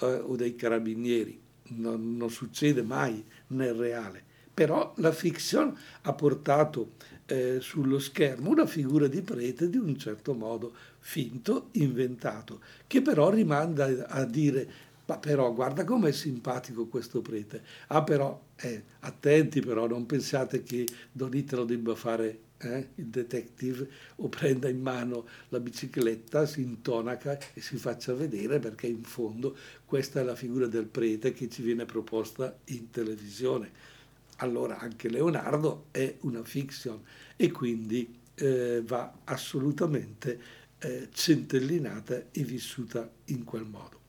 eh, 0.00 0.06
o 0.06 0.36
dei 0.36 0.54
carabinieri. 0.54 1.40
Non, 1.66 2.16
non, 2.16 2.30
succede 2.30 2.82
mai 2.82 3.24
nel 3.48 3.74
reale. 3.74 4.22
Però 4.54 4.94
la 4.98 5.10
fiction 5.10 5.76
ha 6.02 6.12
portato 6.12 6.92
eh, 7.26 7.58
sullo 7.60 7.98
schermo 7.98 8.50
una 8.50 8.66
figura 8.66 9.08
di 9.08 9.22
prete 9.22 9.68
di 9.68 9.78
un 9.78 9.98
certo 9.98 10.34
modo 10.34 10.72
finto, 11.00 11.68
inventato, 11.72 12.60
che 12.86 13.02
però 13.02 13.30
rimanda 13.30 14.06
a 14.06 14.24
dire 14.24 14.83
ma 15.06 15.18
però 15.18 15.52
guarda 15.52 15.84
com'è 15.84 16.12
simpatico 16.12 16.86
questo 16.86 17.20
prete. 17.20 17.62
Ah 17.88 18.02
però, 18.02 18.40
eh, 18.56 18.82
attenti 19.00 19.60
però, 19.60 19.86
non 19.86 20.06
pensate 20.06 20.62
che 20.62 20.86
Don 21.12 21.34
Italo 21.34 21.64
debba 21.64 21.94
fare 21.94 22.40
eh, 22.58 22.88
il 22.94 23.06
detective 23.06 23.88
o 24.16 24.28
prenda 24.28 24.68
in 24.68 24.80
mano 24.80 25.26
la 25.48 25.60
bicicletta, 25.60 26.46
si 26.46 26.62
intonaca 26.62 27.38
e 27.52 27.60
si 27.60 27.76
faccia 27.76 28.14
vedere 28.14 28.58
perché 28.58 28.86
in 28.86 29.02
fondo 29.02 29.56
questa 29.84 30.20
è 30.20 30.22
la 30.22 30.36
figura 30.36 30.66
del 30.66 30.86
prete 30.86 31.32
che 31.32 31.48
ci 31.48 31.62
viene 31.62 31.84
proposta 31.84 32.58
in 32.66 32.90
televisione. 32.90 33.92
Allora 34.38 34.78
anche 34.78 35.08
Leonardo 35.08 35.86
è 35.90 36.16
una 36.20 36.42
fiction 36.42 37.00
e 37.36 37.50
quindi 37.50 38.18
eh, 38.36 38.82
va 38.84 39.18
assolutamente 39.24 40.62
eh, 40.78 41.08
centellinata 41.12 42.30
e 42.32 42.42
vissuta 42.42 43.08
in 43.26 43.44
quel 43.44 43.64
modo. 43.64 44.03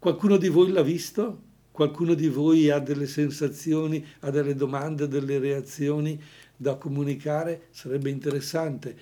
Qualcuno 0.00 0.36
di 0.36 0.48
voi 0.48 0.70
l'ha 0.70 0.82
visto? 0.82 1.42
Qualcuno 1.72 2.14
di 2.14 2.28
voi 2.28 2.70
ha 2.70 2.78
delle 2.78 3.08
sensazioni, 3.08 4.04
ha 4.20 4.30
delle 4.30 4.54
domande, 4.54 5.08
delle 5.08 5.40
reazioni 5.40 6.20
da 6.56 6.76
comunicare? 6.76 7.66
Sarebbe 7.70 8.08
interessante. 8.08 8.96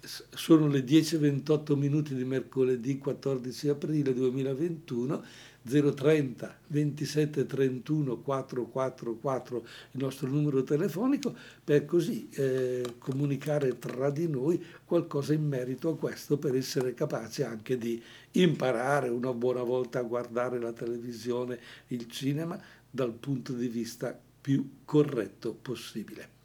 Sono 0.00 0.68
le 0.68 0.84
10.28 0.84 1.76
minuti 1.76 2.14
di 2.14 2.22
mercoledì 2.22 2.98
14 2.98 3.68
aprile 3.68 4.14
2021 4.14 5.24
030 5.68 6.58
27 6.68 7.46
31 7.46 8.18
444 8.18 9.66
il 9.92 10.00
nostro 10.00 10.28
numero 10.28 10.62
telefonico 10.62 11.34
per 11.62 11.84
così 11.84 12.28
eh, 12.32 12.94
comunicare 12.98 13.78
tra 13.78 14.10
di 14.10 14.28
noi 14.28 14.64
qualcosa 14.84 15.34
in 15.34 15.46
merito 15.46 15.90
a 15.90 15.96
questo 15.96 16.38
per 16.38 16.54
essere 16.54 16.94
capaci 16.94 17.42
anche 17.42 17.76
di 17.76 18.02
imparare 18.32 19.08
una 19.08 19.32
buona 19.32 19.62
volta 19.62 19.98
a 19.98 20.02
guardare 20.02 20.58
la 20.58 20.72
televisione, 20.72 21.58
il 21.88 22.08
cinema 22.08 22.60
dal 22.90 23.12
punto 23.12 23.52
di 23.52 23.68
vista 23.68 24.18
più 24.40 24.78
corretto 24.84 25.54
possibile. 25.60 26.36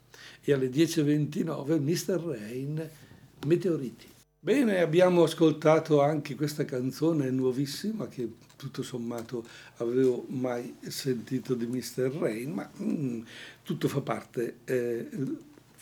E 0.42 0.52
alle 0.52 0.68
10.29 0.68 1.80
Mr. 1.80 2.20
Rain, 2.20 2.90
Meteoriti. 3.46 4.06
Bene, 4.38 4.80
abbiamo 4.80 5.22
ascoltato 5.22 6.02
anche 6.02 6.34
questa 6.34 6.64
canzone 6.66 7.30
nuovissima 7.30 8.08
che 8.08 8.30
tutto 8.64 8.82
sommato 8.82 9.44
avevo 9.76 10.24
mai 10.28 10.76
sentito 10.80 11.54
di 11.54 11.66
Mr. 11.66 12.10
Rain, 12.18 12.52
ma 12.52 12.70
mm, 12.80 13.20
tutto 13.62 13.88
fa 13.88 14.00
parte, 14.00 14.60
eh, 14.64 15.06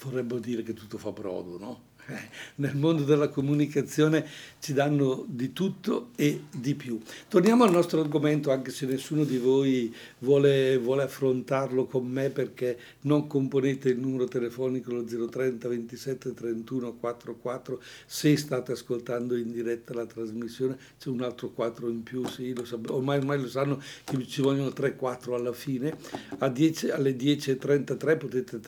vorrebbe 0.01 0.41
dire 0.41 0.65
che 0.65 0.75
tutto 0.75 0.99
fa 0.99 1.13
brodo, 1.13 1.59
no? 1.59 1.81
Eh, 2.07 2.29
nel 2.57 2.75
mondo 2.75 3.05
della 3.05 3.29
comunicazione 3.29 4.27
ci 4.59 4.73
danno 4.73 5.25
di 5.29 5.53
tutto 5.53 6.11
e 6.17 6.45
di 6.51 6.75
più. 6.75 7.01
Torniamo 7.29 7.63
al 7.63 7.71
nostro 7.71 8.01
argomento, 8.01 8.51
anche 8.51 8.73
se 8.73 8.87
nessuno 8.87 9.23
di 9.23 9.39
voi 9.39 9.95
vuole, 10.19 10.79
vuole 10.79 11.05
affrontarlo 11.05 11.87
con 11.87 12.07
me 12.07 12.31
perché 12.31 12.77
non 13.03 13.29
componete 13.29 13.91
il 13.91 13.99
numero 13.99 14.27
telefonico 14.27 14.93
lo 14.93 15.05
030 15.05 15.69
27 15.69 16.35
31 16.35 16.95
44 16.95 17.81
se 18.07 18.37
state 18.37 18.73
ascoltando 18.73 19.37
in 19.37 19.53
diretta 19.53 19.95
la 19.95 20.07
trasmissione, 20.07 20.77
c'è 20.99 21.09
un 21.09 21.23
altro 21.23 21.51
4 21.51 21.89
in 21.89 22.03
più, 22.03 22.27
sì, 22.27 22.55
lo 22.55 22.65
sapevo, 22.65 22.97
ormai, 22.97 23.19
ormai 23.19 23.41
lo 23.41 23.49
sanno 23.49 23.81
che 24.05 24.27
ci 24.27 24.43
vogliono 24.43 24.71
3-4 24.71 25.35
alla 25.35 25.53
fine, 25.53 25.97
10, 26.53 26.91
alle 26.91 27.17
10.33 27.17 28.19
potete, 28.19 28.59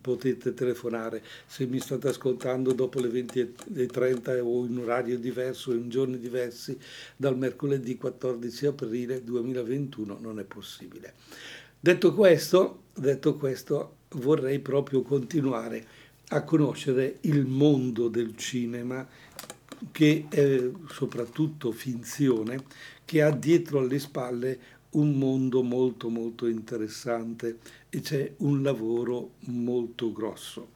potete 0.00 0.54
telefonare 0.54 1.22
se 1.46 1.66
mi 1.66 1.78
state 1.78 2.08
ascoltando 2.08 2.72
dopo 2.80 2.98
le 2.98 3.08
20.30 3.08 4.40
o 4.40 4.64
in 4.64 4.78
orario 4.78 5.18
diverso, 5.18 5.74
in 5.74 5.90
giorni 5.90 6.18
diversi, 6.18 6.78
dal 7.14 7.36
mercoledì 7.36 7.98
14 7.98 8.66
aprile 8.66 9.22
2021 9.22 10.16
non 10.18 10.38
è 10.38 10.44
possibile. 10.44 11.12
Detto 11.78 12.14
questo, 12.14 12.84
detto 12.94 13.36
questo 13.36 13.96
vorrei 14.14 14.60
proprio 14.60 15.02
continuare 15.02 15.86
a 16.28 16.42
conoscere 16.42 17.18
il 17.22 17.44
mondo 17.44 18.08
del 18.08 18.34
cinema 18.36 19.06
che 19.92 20.26
è 20.30 20.70
soprattutto 20.88 21.70
finzione, 21.72 22.64
che 23.04 23.20
ha 23.20 23.30
dietro 23.30 23.80
alle 23.80 23.98
spalle 23.98 24.58
un 24.92 25.18
mondo 25.18 25.62
molto 25.62 26.08
molto 26.08 26.46
interessante 26.46 27.58
e 27.90 28.00
c'è 28.00 28.32
un 28.38 28.62
lavoro 28.62 29.32
molto 29.40 30.12
grosso 30.12 30.68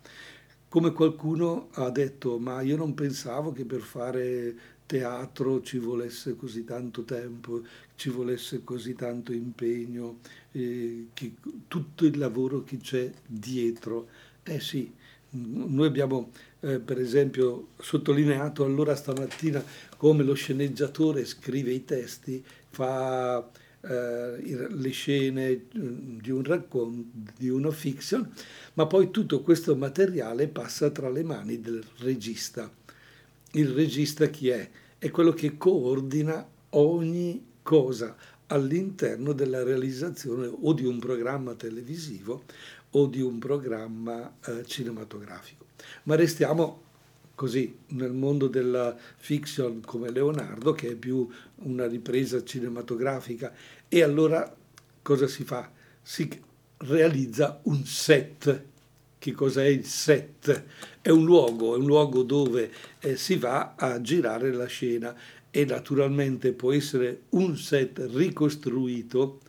come 0.75 0.93
qualcuno 0.93 1.69
ha 1.75 1.89
detto, 1.89 2.37
ma 2.41 2.61
io 2.61 2.75
non 2.77 2.95
pensavo 2.95 3.53
che 3.53 3.65
per 3.65 3.79
fare 3.79 4.57
teatro 4.87 5.63
ci 5.63 5.79
volesse 5.79 6.35
così 6.35 6.65
tanto 6.65 7.05
tempo, 7.05 7.63
ci 7.95 8.11
volesse 8.11 8.65
così 8.65 8.97
tanto 8.97 9.33
impegno, 9.33 10.19
eh, 10.51 11.11
che, 11.15 11.35
tutto 11.69 12.05
il 12.05 12.19
lavoro 12.19 12.65
che 12.65 12.79
c'è 12.79 13.09
dietro. 13.25 14.09
Eh 14.43 14.59
sì, 14.59 14.93
noi 15.31 15.87
abbiamo 15.87 16.33
eh, 16.59 16.81
per 16.81 16.99
esempio 16.99 17.69
sottolineato 17.79 18.65
allora 18.65 18.97
stamattina 18.97 19.63
come 19.97 20.25
lo 20.25 20.35
sceneggiatore 20.35 21.25
scrive 21.25 21.71
i 21.71 21.85
testi, 21.85 22.45
fa 22.71 23.49
eh, 23.87 24.69
le 24.69 24.91
scene 24.91 25.67
mm, 25.77 26.19
di 26.21 26.31
un 26.31 26.43
racconto, 26.43 27.31
di 27.37 27.49
una 27.49 27.71
fiction, 27.71 28.29
ma 28.75 28.87
poi 28.87 29.11
tutto 29.11 29.43
questo 29.43 29.77
materiale 29.77 30.49
passa 30.49 30.91
tra 30.91 31.11
le 31.11 31.23
mani 31.23 31.61
del 31.61 31.85
regista. 31.99 32.71
Il 33.53 33.69
regista 33.69 34.27
chi 34.27 34.49
è? 34.49 34.69
È 34.99 35.11
quello 35.11 35.33
che 35.33 35.57
coordina 35.57 36.47
ogni 36.71 37.45
cosa 37.63 38.17
all'interno 38.47 39.33
della 39.33 39.63
realizzazione 39.63 40.47
o 40.47 40.73
di 40.73 40.85
un 40.85 40.99
programma 40.99 41.55
televisivo 41.55 42.45
o 42.91 43.07
di 43.07 43.21
un 43.21 43.39
programma 43.39 44.37
eh, 44.45 44.65
cinematografico. 44.65 45.67
Ma 46.05 46.15
restiamo 46.15 46.84
così 47.35 47.77
nel 47.89 48.13
mondo 48.13 48.49
della 48.49 48.97
fiction 49.17 49.81
come 49.81 50.11
Leonardo, 50.11 50.73
che 50.73 50.91
è 50.91 50.95
più 50.95 51.29
una 51.57 51.87
ripresa 51.87 52.45
cinematografica, 52.45 53.53
e 53.89 54.03
allora 54.03 54.55
cosa 55.03 55.27
si 55.27 55.45
fa? 55.45 55.71
Si 56.03 56.29
realizza 56.79 57.61
un 57.65 57.85
set. 57.85 58.65
Che 59.19 59.33
cos'è 59.33 59.65
il 59.65 59.87
set? 59.87 60.65
È 61.01 61.09
un 61.09 61.25
luogo, 61.25 61.75
è 61.75 61.79
un 61.79 61.87
luogo 61.87 62.23
dove 62.23 62.71
eh, 63.01 63.17
si 63.17 63.37
va 63.37 63.75
a 63.75 64.01
girare 64.03 64.53
la 64.53 64.67
scena 64.67 65.17
e 65.51 65.65
naturalmente 65.65 66.53
può 66.53 66.73
essere 66.73 67.23
un 67.31 67.57
set 67.57 68.07
ricostruito 68.13 69.41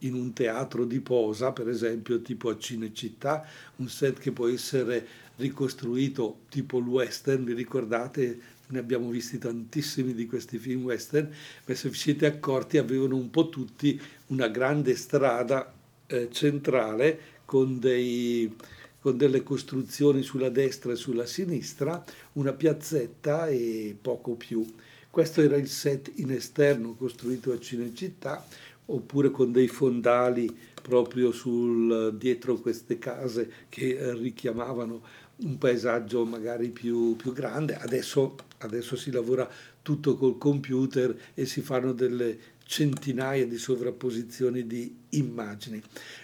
in 0.00 0.14
un 0.14 0.32
teatro 0.32 0.84
di 0.84 1.00
posa, 1.00 1.52
per 1.52 1.68
esempio 1.68 2.20
tipo 2.20 2.50
a 2.50 2.58
Cinecittà, 2.58 3.46
un 3.76 3.88
set 3.88 4.18
che 4.18 4.32
può 4.32 4.48
essere 4.48 5.06
ricostruito 5.42 6.40
tipo 6.48 6.78
il 6.78 6.86
western, 6.86 7.44
vi 7.44 7.52
ricordate? 7.52 8.40
Ne 8.68 8.78
abbiamo 8.78 9.10
visti 9.10 9.36
tantissimi 9.36 10.14
di 10.14 10.26
questi 10.26 10.56
film 10.56 10.84
western, 10.84 11.30
ma 11.66 11.74
se 11.74 11.90
vi 11.90 11.96
siete 11.96 12.24
accorti 12.24 12.78
avevano 12.78 13.16
un 13.16 13.28
po' 13.28 13.50
tutti 13.50 14.00
una 14.28 14.48
grande 14.48 14.96
strada 14.96 15.70
eh, 16.06 16.28
centrale 16.30 17.18
con, 17.44 17.78
dei, 17.78 18.50
con 18.98 19.18
delle 19.18 19.42
costruzioni 19.42 20.22
sulla 20.22 20.48
destra 20.48 20.92
e 20.92 20.96
sulla 20.96 21.26
sinistra, 21.26 22.02
una 22.34 22.54
piazzetta 22.54 23.48
e 23.48 23.94
poco 24.00 24.36
più. 24.36 24.64
Questo 25.10 25.42
era 25.42 25.56
il 25.56 25.68
set 25.68 26.10
in 26.16 26.30
esterno 26.30 26.94
costruito 26.94 27.52
a 27.52 27.58
Cinecittà, 27.58 28.46
oppure 28.86 29.30
con 29.30 29.52
dei 29.52 29.68
fondali 29.68 30.50
proprio 30.82 31.30
sul, 31.30 32.14
dietro 32.18 32.56
queste 32.56 32.98
case 32.98 33.66
che 33.68 33.96
eh, 33.96 34.14
richiamavano 34.14 35.02
un 35.36 35.58
paesaggio 35.58 36.24
magari 36.24 36.68
più, 36.68 37.16
più 37.16 37.32
grande. 37.32 37.74
Adesso, 37.74 38.36
adesso, 38.58 38.96
si 38.96 39.10
lavora 39.10 39.48
tutto 39.82 40.16
col 40.16 40.38
computer 40.38 41.14
e 41.34 41.46
si 41.46 41.60
fanno 41.60 41.92
delle 41.92 42.38
centinaia 42.64 43.46
di 43.46 43.58
sovrapposizioni 43.58 44.66
di 44.66 44.96
immagini. 45.10 45.82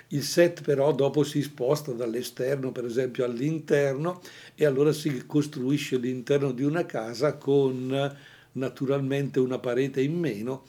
Il 0.09 0.23
set 0.23 0.63
però 0.63 0.95
dopo 0.95 1.23
si 1.23 1.43
sposta 1.43 1.93
dall'esterno 1.93 2.73
per 2.73 2.85
esempio 2.85 3.25
all'interno 3.25 4.23
e 4.55 4.65
allora 4.65 4.93
si 4.93 5.27
costruisce 5.27 5.99
l'interno 5.99 6.53
di 6.53 6.63
una 6.63 6.87
casa 6.87 7.35
con 7.35 8.17
naturalmente 8.53 9.41
una 9.41 9.59
parete 9.59 10.01
in 10.01 10.19
meno 10.19 10.65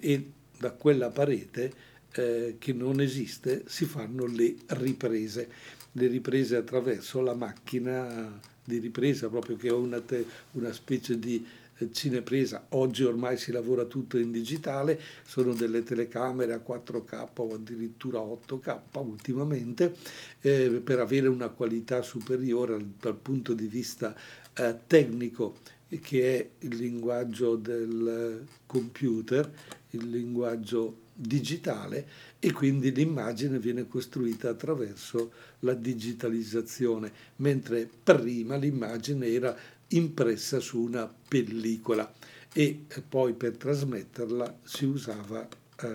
e 0.00 0.30
da 0.58 0.72
quella 0.72 1.10
parete 1.10 1.72
eh, 2.14 2.56
che 2.58 2.72
non 2.72 3.00
esiste 3.00 3.64
si 3.66 3.84
fanno 3.84 4.26
le 4.26 4.54
riprese 4.68 5.48
le 5.92 6.06
riprese 6.06 6.56
attraverso 6.56 7.20
la 7.20 7.34
macchina 7.34 8.40
di 8.64 8.78
ripresa, 8.78 9.28
proprio 9.28 9.56
che 9.56 9.68
è 9.68 9.72
una, 9.72 10.00
te, 10.00 10.24
una 10.52 10.72
specie 10.72 11.18
di 11.18 11.44
eh, 11.78 11.92
cinepresa. 11.92 12.66
Oggi 12.70 13.04
ormai 13.04 13.36
si 13.36 13.52
lavora 13.52 13.84
tutto 13.84 14.18
in 14.18 14.30
digitale, 14.30 14.98
sono 15.24 15.52
delle 15.52 15.82
telecamere 15.82 16.52
a 16.52 16.62
4K 16.66 17.28
o 17.36 17.54
addirittura 17.54 18.20
8K 18.20 18.78
ultimamente, 19.00 19.94
eh, 20.40 20.80
per 20.82 21.00
avere 21.00 21.28
una 21.28 21.48
qualità 21.48 22.02
superiore 22.02 22.78
dal 22.98 23.16
punto 23.16 23.52
di 23.52 23.66
vista 23.66 24.14
eh, 24.54 24.76
tecnico 24.86 25.58
che 26.00 26.38
è 26.38 26.48
il 26.60 26.76
linguaggio 26.76 27.56
del 27.56 28.46
computer, 28.64 29.52
il 29.90 30.08
linguaggio 30.08 31.01
digitale 31.22 32.06
e 32.38 32.52
quindi 32.52 32.92
l'immagine 32.92 33.58
viene 33.58 33.86
costruita 33.86 34.50
attraverso 34.50 35.32
la 35.60 35.74
digitalizzazione, 35.74 37.12
mentre 37.36 37.88
prima 38.02 38.56
l'immagine 38.56 39.28
era 39.28 39.56
impressa 39.88 40.58
su 40.58 40.80
una 40.80 41.12
pellicola 41.28 42.12
e 42.52 42.84
poi 43.08 43.32
per 43.34 43.56
trasmetterla 43.56 44.58
si 44.64 44.84
usava 44.84 45.46
eh, 45.80 45.88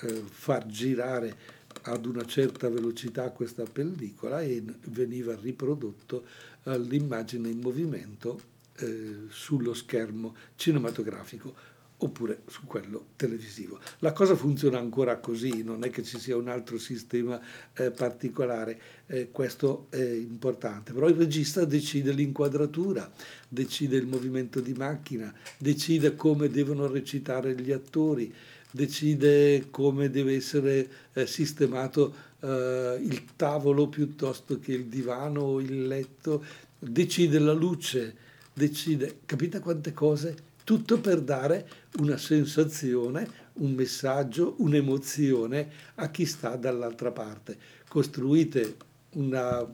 eh, 0.00 0.22
far 0.28 0.66
girare 0.66 1.60
ad 1.82 2.06
una 2.06 2.24
certa 2.24 2.68
velocità 2.68 3.30
questa 3.30 3.64
pellicola 3.64 4.42
e 4.42 4.62
veniva 4.86 5.36
riprodotto 5.40 6.24
eh, 6.64 6.78
l'immagine 6.78 7.48
in 7.48 7.60
movimento 7.60 8.40
eh, 8.76 9.24
sullo 9.28 9.74
schermo 9.74 10.36
cinematografico 10.56 11.70
oppure 12.04 12.42
su 12.46 12.64
quello 12.64 13.06
televisivo. 13.16 13.78
La 14.00 14.12
cosa 14.12 14.34
funziona 14.34 14.78
ancora 14.78 15.18
così, 15.18 15.62
non 15.62 15.84
è 15.84 15.90
che 15.90 16.02
ci 16.02 16.18
sia 16.18 16.36
un 16.36 16.48
altro 16.48 16.78
sistema 16.78 17.40
eh, 17.74 17.90
particolare, 17.90 18.80
eh, 19.06 19.30
questo 19.30 19.86
è 19.90 20.02
importante, 20.02 20.92
però 20.92 21.08
il 21.08 21.14
regista 21.14 21.64
decide 21.64 22.12
l'inquadratura, 22.12 23.10
decide 23.48 23.96
il 23.96 24.06
movimento 24.06 24.60
di 24.60 24.72
macchina, 24.72 25.32
decide 25.58 26.16
come 26.16 26.48
devono 26.48 26.86
recitare 26.86 27.54
gli 27.54 27.70
attori, 27.70 28.32
decide 28.70 29.68
come 29.70 30.10
deve 30.10 30.34
essere 30.34 30.88
eh, 31.12 31.26
sistemato 31.26 32.14
eh, 32.40 32.98
il 33.00 33.26
tavolo 33.36 33.88
piuttosto 33.88 34.58
che 34.58 34.72
il 34.72 34.86
divano 34.86 35.42
o 35.42 35.60
il 35.60 35.86
letto, 35.86 36.44
decide 36.78 37.38
la 37.38 37.52
luce, 37.52 38.16
decide, 38.52 39.20
capite 39.24 39.60
quante 39.60 39.92
cose? 39.92 40.50
Tutto 40.64 41.00
per 41.00 41.20
dare 41.20 41.68
una 41.98 42.16
sensazione, 42.16 43.28
un 43.54 43.72
messaggio, 43.72 44.54
un'emozione 44.58 45.70
a 45.96 46.10
chi 46.10 46.24
sta 46.24 46.56
dall'altra 46.56 47.10
parte. 47.10 47.58
Costruite 47.88 48.76
una, 49.14 49.66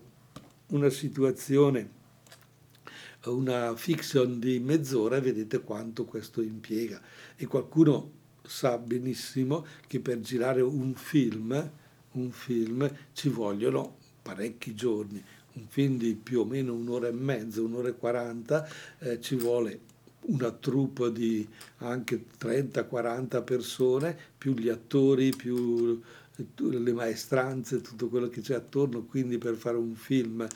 una 0.68 0.90
situazione, 0.90 1.96
una 3.27 3.77
fiction 3.77 4.38
di 4.38 4.59
mezz'ora 4.61 5.16
e 5.16 5.20
vedete 5.20 5.61
quanto 5.61 6.05
questo 6.05 6.40
impiega. 6.40 7.01
E 7.37 7.46
qualcuno 7.46 8.12
sa 8.42 8.79
benissimo 8.79 9.66
che 9.87 10.01
per 10.01 10.20
girare 10.20 10.62
un 10.62 10.94
film, 10.94 11.70
un 12.12 12.31
film 12.31 12.90
ci 13.12 13.29
vogliono 13.29 13.96
parecchi 14.22 14.74
giorni. 14.74 15.22
Un 15.53 15.66
film 15.68 15.98
di 15.98 16.14
più 16.14 16.40
o 16.40 16.44
meno 16.44 16.72
un'ora 16.72 17.09
e 17.09 17.12
mezza, 17.12 17.61
un'ora 17.61 17.88
e 17.88 17.96
quaranta, 17.96 18.68
eh, 19.01 19.20
ci 19.20 19.35
vuole 19.35 19.81
una 20.29 20.51
troupe 20.51 21.12
di 21.12 21.47
anche 21.79 22.25
30-40 22.41 23.45
persone, 23.45 24.17
più 24.37 24.55
gli 24.55 24.69
attori, 24.69 25.31
più 25.31 26.01
le 26.57 26.93
maestranze, 26.93 27.81
tutto 27.81 28.09
quello 28.09 28.29
che 28.29 28.41
c'è 28.41 28.55
attorno, 28.55 29.05
quindi 29.05 29.38
per 29.38 29.55
fare 29.57 29.77
un 29.77 29.95
film 29.95 30.47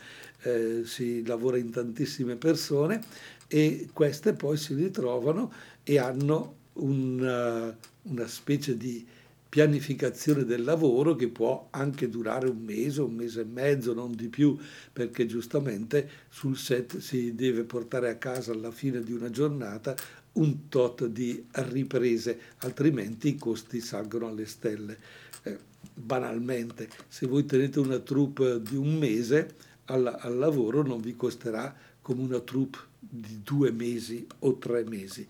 eh, 0.42 0.82
si 0.84 1.26
lavora 1.26 1.58
in 1.58 1.70
tantissime 1.70 2.36
persone 2.36 3.02
e 3.48 3.88
queste 3.92 4.32
poi 4.34 4.56
si 4.56 4.74
ritrovano 4.74 5.52
e 5.82 5.98
hanno 5.98 6.54
una, 6.74 7.76
una 8.02 8.26
specie 8.26 8.76
di 8.76 9.04
pianificazione 9.52 10.46
del 10.46 10.64
lavoro 10.64 11.14
che 11.14 11.28
può 11.28 11.68
anche 11.72 12.08
durare 12.08 12.48
un 12.48 12.62
mese, 12.62 13.02
un 13.02 13.12
mese 13.12 13.42
e 13.42 13.44
mezzo, 13.44 13.92
non 13.92 14.14
di 14.14 14.28
più, 14.28 14.56
perché 14.90 15.26
giustamente 15.26 16.08
sul 16.30 16.56
set 16.56 16.96
si 16.96 17.34
deve 17.34 17.64
portare 17.64 18.08
a 18.08 18.16
casa 18.16 18.52
alla 18.52 18.70
fine 18.70 19.02
di 19.02 19.12
una 19.12 19.28
giornata 19.28 19.94
un 20.32 20.70
tot 20.70 21.04
di 21.04 21.44
riprese, 21.50 22.38
altrimenti 22.60 23.28
i 23.28 23.36
costi 23.36 23.80
salgono 23.80 24.28
alle 24.28 24.46
stelle. 24.46 24.96
Eh, 25.42 25.58
banalmente, 25.92 26.88
se 27.06 27.26
voi 27.26 27.44
tenete 27.44 27.78
una 27.78 27.98
troupe 27.98 28.62
di 28.62 28.76
un 28.76 28.96
mese 28.96 29.54
al, 29.86 30.16
al 30.18 30.38
lavoro 30.38 30.82
non 30.82 31.02
vi 31.02 31.14
costerà 31.14 31.76
come 32.00 32.22
una 32.22 32.40
troupe 32.40 32.78
di 32.98 33.40
due 33.44 33.70
mesi 33.70 34.26
o 34.38 34.56
tre 34.56 34.82
mesi 34.84 35.26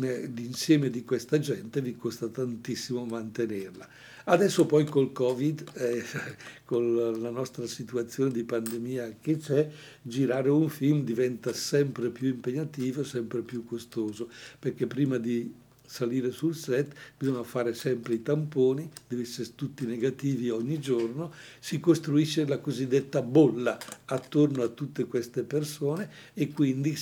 l'insieme 0.00 0.90
di 0.90 1.04
questa 1.04 1.38
gente 1.38 1.80
vi 1.80 1.96
costa 1.96 2.28
tantissimo 2.28 3.04
mantenerla. 3.04 3.88
Adesso 4.24 4.66
poi 4.66 4.84
col 4.84 5.12
Covid, 5.12 5.70
eh, 5.74 6.04
con 6.64 7.20
la 7.20 7.30
nostra 7.30 7.66
situazione 7.66 8.30
di 8.30 8.44
pandemia 8.44 9.16
che 9.20 9.38
c'è, 9.38 9.68
girare 10.02 10.50
un 10.50 10.68
film 10.68 11.02
diventa 11.02 11.52
sempre 11.52 12.10
più 12.10 12.28
impegnativo, 12.28 13.02
sempre 13.02 13.42
più 13.42 13.64
costoso, 13.64 14.30
perché 14.58 14.86
prima 14.86 15.18
di 15.18 15.52
salire 15.90 16.30
sul 16.30 16.54
set, 16.54 16.94
bisogna 17.18 17.42
fare 17.42 17.74
sempre 17.74 18.14
i 18.14 18.22
tamponi, 18.22 18.88
deve 19.08 19.22
essere 19.22 19.56
tutti 19.56 19.84
negativi 19.84 20.48
ogni 20.48 20.78
giorno, 20.78 21.32
si 21.58 21.80
costruisce 21.80 22.46
la 22.46 22.60
cosiddetta 22.60 23.22
bolla 23.22 23.76
attorno 24.04 24.62
a 24.62 24.68
tutte 24.68 25.06
queste 25.06 25.42
persone 25.42 26.08
e 26.32 26.52
quindi 26.52 26.96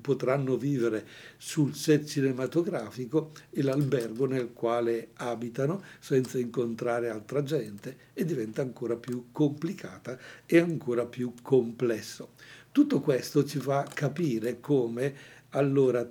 potranno 0.00 0.56
vivere 0.56 1.06
sul 1.38 1.74
set 1.74 2.04
cinematografico 2.04 3.32
e 3.50 3.62
l'albergo 3.62 4.26
nel 4.26 4.52
quale 4.52 5.08
abitano 5.14 5.82
senza 5.98 6.38
incontrare 6.38 7.08
altra 7.08 7.42
gente 7.42 7.96
e 8.14 8.24
diventa 8.24 8.62
ancora 8.62 8.94
più 8.94 9.26
complicata 9.32 10.16
e 10.46 10.58
ancora 10.58 11.04
più 11.04 11.34
complesso. 11.42 12.34
Tutto 12.70 13.00
questo 13.00 13.44
ci 13.44 13.58
fa 13.58 13.84
capire 13.92 14.60
come 14.60 15.12
allora 15.50 16.08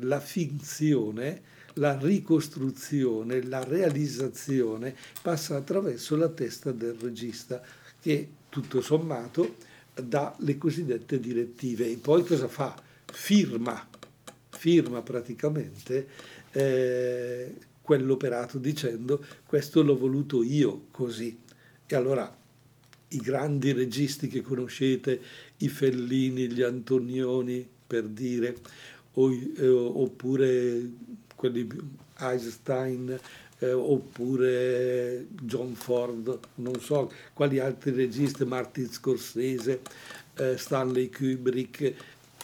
la 0.00 0.20
finzione, 0.20 1.42
la 1.74 1.98
ricostruzione, 1.98 3.42
la 3.44 3.64
realizzazione 3.64 4.94
passa 5.22 5.56
attraverso 5.56 6.16
la 6.16 6.28
testa 6.28 6.72
del 6.72 6.94
regista 6.94 7.62
che 8.00 8.28
tutto 8.48 8.80
sommato 8.80 9.56
dà 9.94 10.34
le 10.38 10.58
cosiddette 10.58 11.20
direttive 11.20 11.90
e 11.90 11.96
poi 11.96 12.24
cosa 12.24 12.48
fa? 12.48 12.74
Firma, 13.12 13.88
firma 14.50 15.02
praticamente 15.02 16.08
eh, 16.52 17.54
quell'operato 17.80 18.58
dicendo 18.58 19.24
questo 19.46 19.82
l'ho 19.82 19.96
voluto 19.96 20.42
io 20.42 20.86
così. 20.90 21.38
E 21.86 21.96
allora 21.96 22.36
i 23.08 23.18
grandi 23.18 23.72
registi 23.72 24.28
che 24.28 24.42
conoscete, 24.42 25.20
i 25.58 25.68
Fellini, 25.68 26.50
gli 26.50 26.62
Antonioni, 26.62 27.68
per 27.86 28.04
dire, 28.04 28.56
o, 29.14 29.32
eh, 29.32 29.68
oppure 29.68 30.90
quelli 31.34 31.66
Einstein 32.18 33.18
eh, 33.60 33.72
oppure 33.72 35.26
John 35.42 35.74
Ford, 35.74 36.38
non 36.56 36.80
so 36.80 37.12
quali 37.32 37.58
altri 37.58 37.92
registi, 37.92 38.44
Martin 38.44 38.90
Scorsese, 38.90 39.80
eh, 40.34 40.56
Stanley 40.56 41.10
Kubrick, 41.10 41.94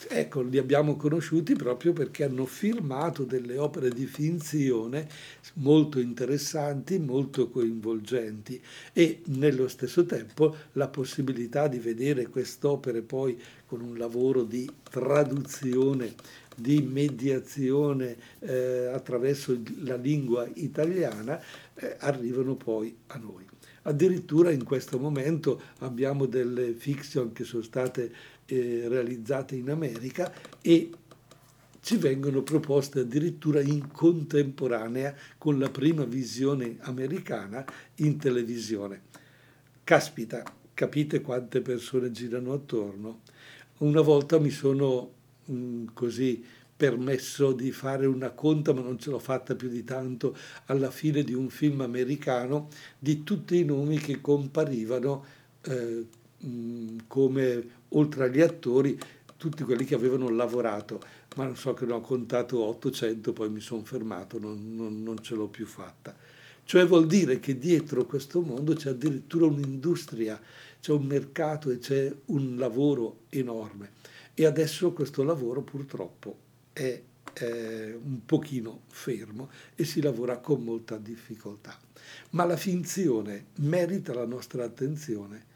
ecco, 0.09 0.43
li 0.43 0.59
abbiamo 0.59 0.97
conosciuti 0.97 1.55
proprio 1.55 1.93
perché 1.93 2.25
hanno 2.25 2.45
filmato 2.45 3.25
delle 3.25 3.57
opere 3.57 3.89
di 3.91 4.05
finzione 4.05 5.09
molto 5.55 5.99
interessanti, 5.99 6.99
molto 6.99 7.49
coinvolgenti 7.49 8.61
e 8.93 9.23
nello 9.27 9.69
stesso 9.69 10.05
tempo 10.05 10.55
la 10.73 10.89
possibilità 10.89 11.67
di 11.67 11.79
vedere 11.79 12.29
quest'opere 12.29 13.01
poi 13.01 13.41
con 13.65 13.81
un 13.81 13.97
lavoro 13.97 14.43
di 14.43 14.71
traduzione 14.89 16.15
di 16.57 16.81
mediazione 16.81 18.17
eh, 18.41 18.91
attraverso 18.93 19.61
la 19.81 19.97
lingua 19.97 20.49
italiana 20.55 21.41
eh, 21.75 21.97
arrivano 22.01 22.57
poi 22.57 22.97
a 23.09 23.19
noi. 23.19 23.45
Addirittura 23.83 24.51
in 24.51 24.65
questo 24.65 24.99
momento 24.99 25.61
abbiamo 25.79 26.27
delle 26.27 26.73
fiction 26.73 27.33
che 27.33 27.45
sono 27.45 27.63
state 27.63 28.13
eh, 28.47 28.87
realizzate 28.89 29.55
in 29.55 29.71
America 29.71 30.33
e 30.61 30.91
ci 31.81 31.97
vengono 31.99 32.43
proposte 32.43 33.01
addirittura 33.01 33.61
in 33.61 33.93
contemporanea 33.93 35.15
con 35.39 35.61
la 35.61 35.71
prima 35.71 36.05
visione 36.05 36.79
americana 36.81 37.65
in 37.97 38.19
televisione. 38.19 39.03
Caspita, 39.85 40.43
capite 40.75 41.21
quante 41.21 41.61
persone 41.61 42.11
girano 42.11 42.55
attorno? 42.55 43.21
Una 43.79 44.01
volta 44.01 44.41
mi 44.41 44.51
sono 44.51 45.13
così 45.93 46.45
permesso 46.77 47.53
di 47.53 47.73
fare 47.73 48.05
una 48.07 48.31
conta, 48.31 48.75
ma 48.75 48.83
non 48.83 48.99
ce 48.99 49.11
l'ho 49.11 49.19
fatta 49.19 49.55
più 49.55 49.69
di 49.69 49.83
tanto, 49.83 50.37
alla 50.67 50.91
fine 50.91 51.23
di 51.23 51.33
un 51.33 51.49
film 51.49 51.81
americano, 51.81 52.69
di 52.99 53.23
tutti 53.23 53.59
i 53.59 53.65
nomi 53.65 53.97
che 53.99 54.21
comparivano 54.21 55.25
eh, 55.63 56.07
mm, 56.45 56.99
come, 57.07 57.69
oltre 57.91 58.25
agli 58.25 58.43
attori, 58.43 58.99
tutti 59.39 59.63
quelli 59.65 59.85
che 59.85 59.95
avevano 59.95 60.29
lavorato, 60.29 61.01
ma 61.37 61.45
non 61.45 61.57
so 61.57 61.73
che 61.75 61.87
ne 61.87 61.93
ho 61.93 62.01
contato 62.01 62.63
800, 62.63 63.33
poi 63.33 63.49
mi 63.51 63.61
sono 63.61 63.85
fermato, 63.85 64.39
non, 64.39 64.75
non, 64.75 65.03
non 65.03 65.19
ce 65.23 65.35
l'ho 65.35 65.49
più 65.49 65.67
fatta. 65.67 66.15
Cioè 66.65 66.85
vuol 66.85 67.07
dire 67.07 67.39
che 67.39 67.59
dietro 67.59 68.05
questo 68.07 68.41
mondo 68.41 68.75
c'è 68.75 68.91
addirittura 68.91 69.47
un'industria, 69.47 70.41
c'è 70.81 70.93
un 70.93 71.05
mercato 71.05 71.71
e 71.71 71.79
c'è 71.79 72.13
un 72.27 72.57
lavoro 72.57 73.21
enorme. 73.29 73.93
E 74.39 74.45
adesso 74.45 74.93
questo 74.93 75.23
lavoro 75.23 75.63
purtroppo 75.63 76.37
è 76.75 77.03
eh, 77.33 77.99
un 78.03 78.27
pochino 78.27 78.83
fermo 78.89 79.49
e 79.75 79.87
si 79.87 80.03
lavora 80.03 80.37
con 80.41 80.63
molta 80.63 80.99
difficoltà. 80.99 81.75
Ma 82.33 82.45
la 82.45 82.59
finzione 82.59 83.47
merita 83.61 84.13
la 84.13 84.27
nostra 84.27 84.65
attenzione. 84.65 85.55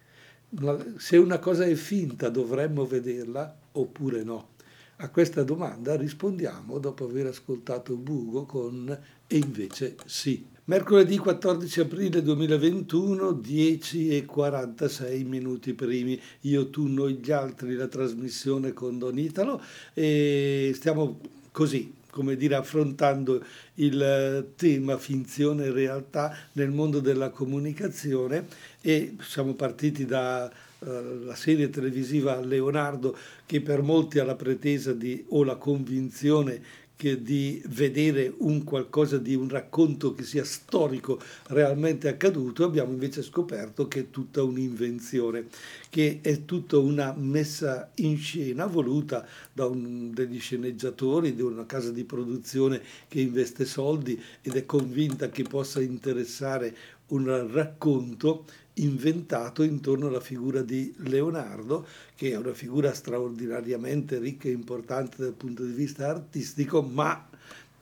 Se 0.97 1.19
una 1.19 1.39
cosa 1.39 1.65
è 1.65 1.75
finta 1.75 2.31
dovremmo 2.31 2.87
vederla 2.87 3.55
oppure 3.73 4.23
no? 4.23 4.49
A 4.97 5.11
questa 5.11 5.43
domanda 5.43 5.95
rispondiamo 5.95 6.79
dopo 6.79 7.05
aver 7.05 7.27
ascoltato 7.27 7.97
Bugo 7.97 8.47
con 8.47 8.99
e 9.27 9.37
invece 9.37 9.97
sì. 10.07 10.47
Mercoledì 10.71 11.19
14 11.19 11.81
aprile 11.81 12.23
2021, 12.23 13.33
10 13.33 14.17
e 14.17 14.25
46 14.25 15.25
minuti 15.25 15.75
primi. 15.75 16.17
Io, 16.43 16.71
tu, 16.71 16.87
noi, 16.87 17.15
gli 17.15 17.33
altri, 17.33 17.75
la 17.75 17.89
trasmissione 17.89 18.73
con 18.73 18.97
Don 18.97 19.19
Italo 19.19 19.61
e 19.95 20.71
stiamo 20.77 21.19
così, 21.51 21.93
come 22.11 22.37
dire, 22.37 22.55
affrontando 22.55 23.45
il 23.75 24.53
tema 24.55 24.97
finzione 24.97 25.65
e 25.65 25.73
realtà 25.73 26.37
nel 26.53 26.71
mondo 26.71 27.01
della 27.01 27.31
comunicazione 27.31 28.47
e 28.81 29.17
siamo 29.23 29.55
partiti 29.55 30.07
da 30.07 30.49
uh, 30.79 31.25
la 31.25 31.35
serie 31.35 31.69
televisiva 31.71 32.39
Leonardo 32.39 33.17
che 33.45 33.61
per 33.61 33.83
molti 33.83 34.21
ha 34.21 34.25
la 34.25 34.37
pretesa 34.37 34.93
di, 34.93 35.25
o 35.31 35.43
la 35.43 35.57
convinzione 35.57 36.63
che 37.01 37.23
di 37.23 37.63
vedere 37.69 38.31
un 38.41 38.63
qualcosa 38.63 39.17
di 39.17 39.35
un 39.35 39.49
racconto 39.49 40.13
che 40.13 40.23
sia 40.23 40.45
storico 40.45 41.19
realmente 41.47 42.09
accaduto, 42.09 42.63
abbiamo 42.63 42.93
invece 42.93 43.23
scoperto 43.23 43.89
che 43.89 44.01
è 44.01 44.11
tutta 44.11 44.43
un'invenzione, 44.43 45.47
che 45.89 46.19
è 46.21 46.45
tutta 46.45 46.77
una 46.77 47.15
messa 47.17 47.91
in 47.95 48.19
scena 48.19 48.67
voluta 48.67 49.27
da 49.51 49.65
un, 49.65 50.13
degli 50.13 50.39
sceneggiatori, 50.39 51.35
di 51.35 51.41
una 51.41 51.65
casa 51.65 51.91
di 51.91 52.05
produzione 52.05 52.83
che 53.09 53.23
investe 53.23 53.65
soldi 53.65 54.23
ed 54.43 54.57
è 54.57 54.67
convinta 54.67 55.31
che 55.31 55.45
possa 55.45 55.81
interessare 55.81 56.77
un 57.07 57.51
racconto 57.51 58.45
inventato 58.83 59.63
intorno 59.63 60.09
alla 60.09 60.21
figura 60.21 60.63
di 60.63 60.93
Leonardo, 60.99 61.87
che 62.15 62.33
è 62.33 62.37
una 62.37 62.55
figura 62.55 62.93
straordinariamente 62.93 64.19
ricca 64.19 64.49
e 64.49 64.53
importante 64.53 65.17
dal 65.19 65.35
punto 65.35 65.65
di 65.65 65.73
vista 65.73 66.09
artistico, 66.09 66.83
ma 66.83 67.29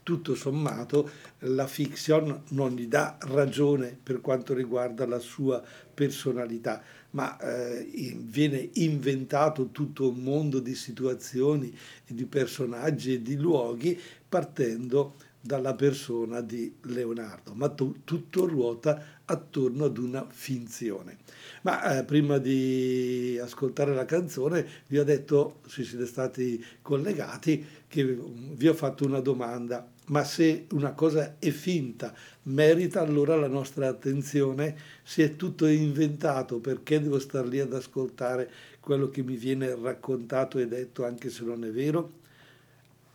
tutto 0.09 0.35
sommato 0.35 1.11
la 1.41 1.67
fiction 1.67 2.45
non 2.49 2.71
gli 2.71 2.87
dà 2.87 3.19
ragione 3.21 3.99
per 4.03 4.23
quanto 4.23 4.55
riguarda 4.55 5.07
la 5.07 5.19
sua 5.19 5.63
personalità, 5.93 6.83
ma 7.11 7.39
eh, 7.39 8.17
viene 8.19 8.71
inventato 8.75 9.69
tutto 9.71 10.09
un 10.09 10.23
mondo 10.23 10.61
di 10.61 10.75
situazioni, 10.75 11.77
di 12.07 12.25
personaggi 12.25 13.13
e 13.13 13.23
di 13.23 13.37
luoghi 13.37 14.01
partendo 14.27 15.17
dalla 15.41 15.75
persona 15.75 16.41
di 16.41 16.75
Leonardo, 16.83 17.55
ma 17.55 17.69
tu, 17.69 18.01
tutto 18.05 18.47
ruota 18.47 19.21
attorno 19.25 19.85
ad 19.85 19.99
una 19.99 20.27
finzione. 20.29 21.19
Ma 21.63 21.99
eh, 21.99 22.05
prima 22.05 22.39
di 22.39 23.39
ascoltare 23.41 23.95
la 23.95 24.05
canzone 24.05 24.67
vi 24.89 24.99
ho 24.99 25.05
detto, 25.05 25.61
se 25.67 25.85
siete 25.85 26.07
stati 26.07 26.65
collegati, 26.83 27.65
che 27.87 28.05
vi 28.05 28.69
ho 28.69 28.75
fatto 28.75 29.05
una 29.05 29.21
domanda, 29.21 29.89
ma 30.07 30.25
se 30.25 30.67
una 30.73 30.93
cosa 30.93 31.37
è 31.39 31.51
finta, 31.51 32.15
merita 32.45 33.01
allora 33.01 33.37
la 33.37 33.49
nostra 33.49 33.89
attenzione? 33.89 34.77
Se 35.03 35.25
è 35.25 35.37
tutto 35.37 35.67
inventato, 35.67 36.59
perché 36.59 37.01
devo 37.01 37.19
star 37.19 37.47
lì 37.47 37.61
ad 37.61 37.73
ascoltare 37.73 38.51
quello 38.81 39.09
che 39.09 39.23
mi 39.23 39.37
viene 39.37 39.75
raccontato 39.75 40.59
e 40.59 40.67
detto 40.67 41.05
anche 41.05 41.31
se 41.31 41.45
non 41.45 41.65
è 41.65 41.71
vero? 41.71 42.27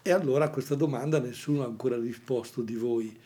E 0.06 0.12
allora 0.12 0.46
a 0.46 0.50
questa 0.50 0.76
domanda 0.76 1.18
nessuno 1.18 1.64
ha 1.64 1.66
ancora 1.66 1.98
risposto 1.98 2.62
di 2.62 2.76
voi. 2.76 3.18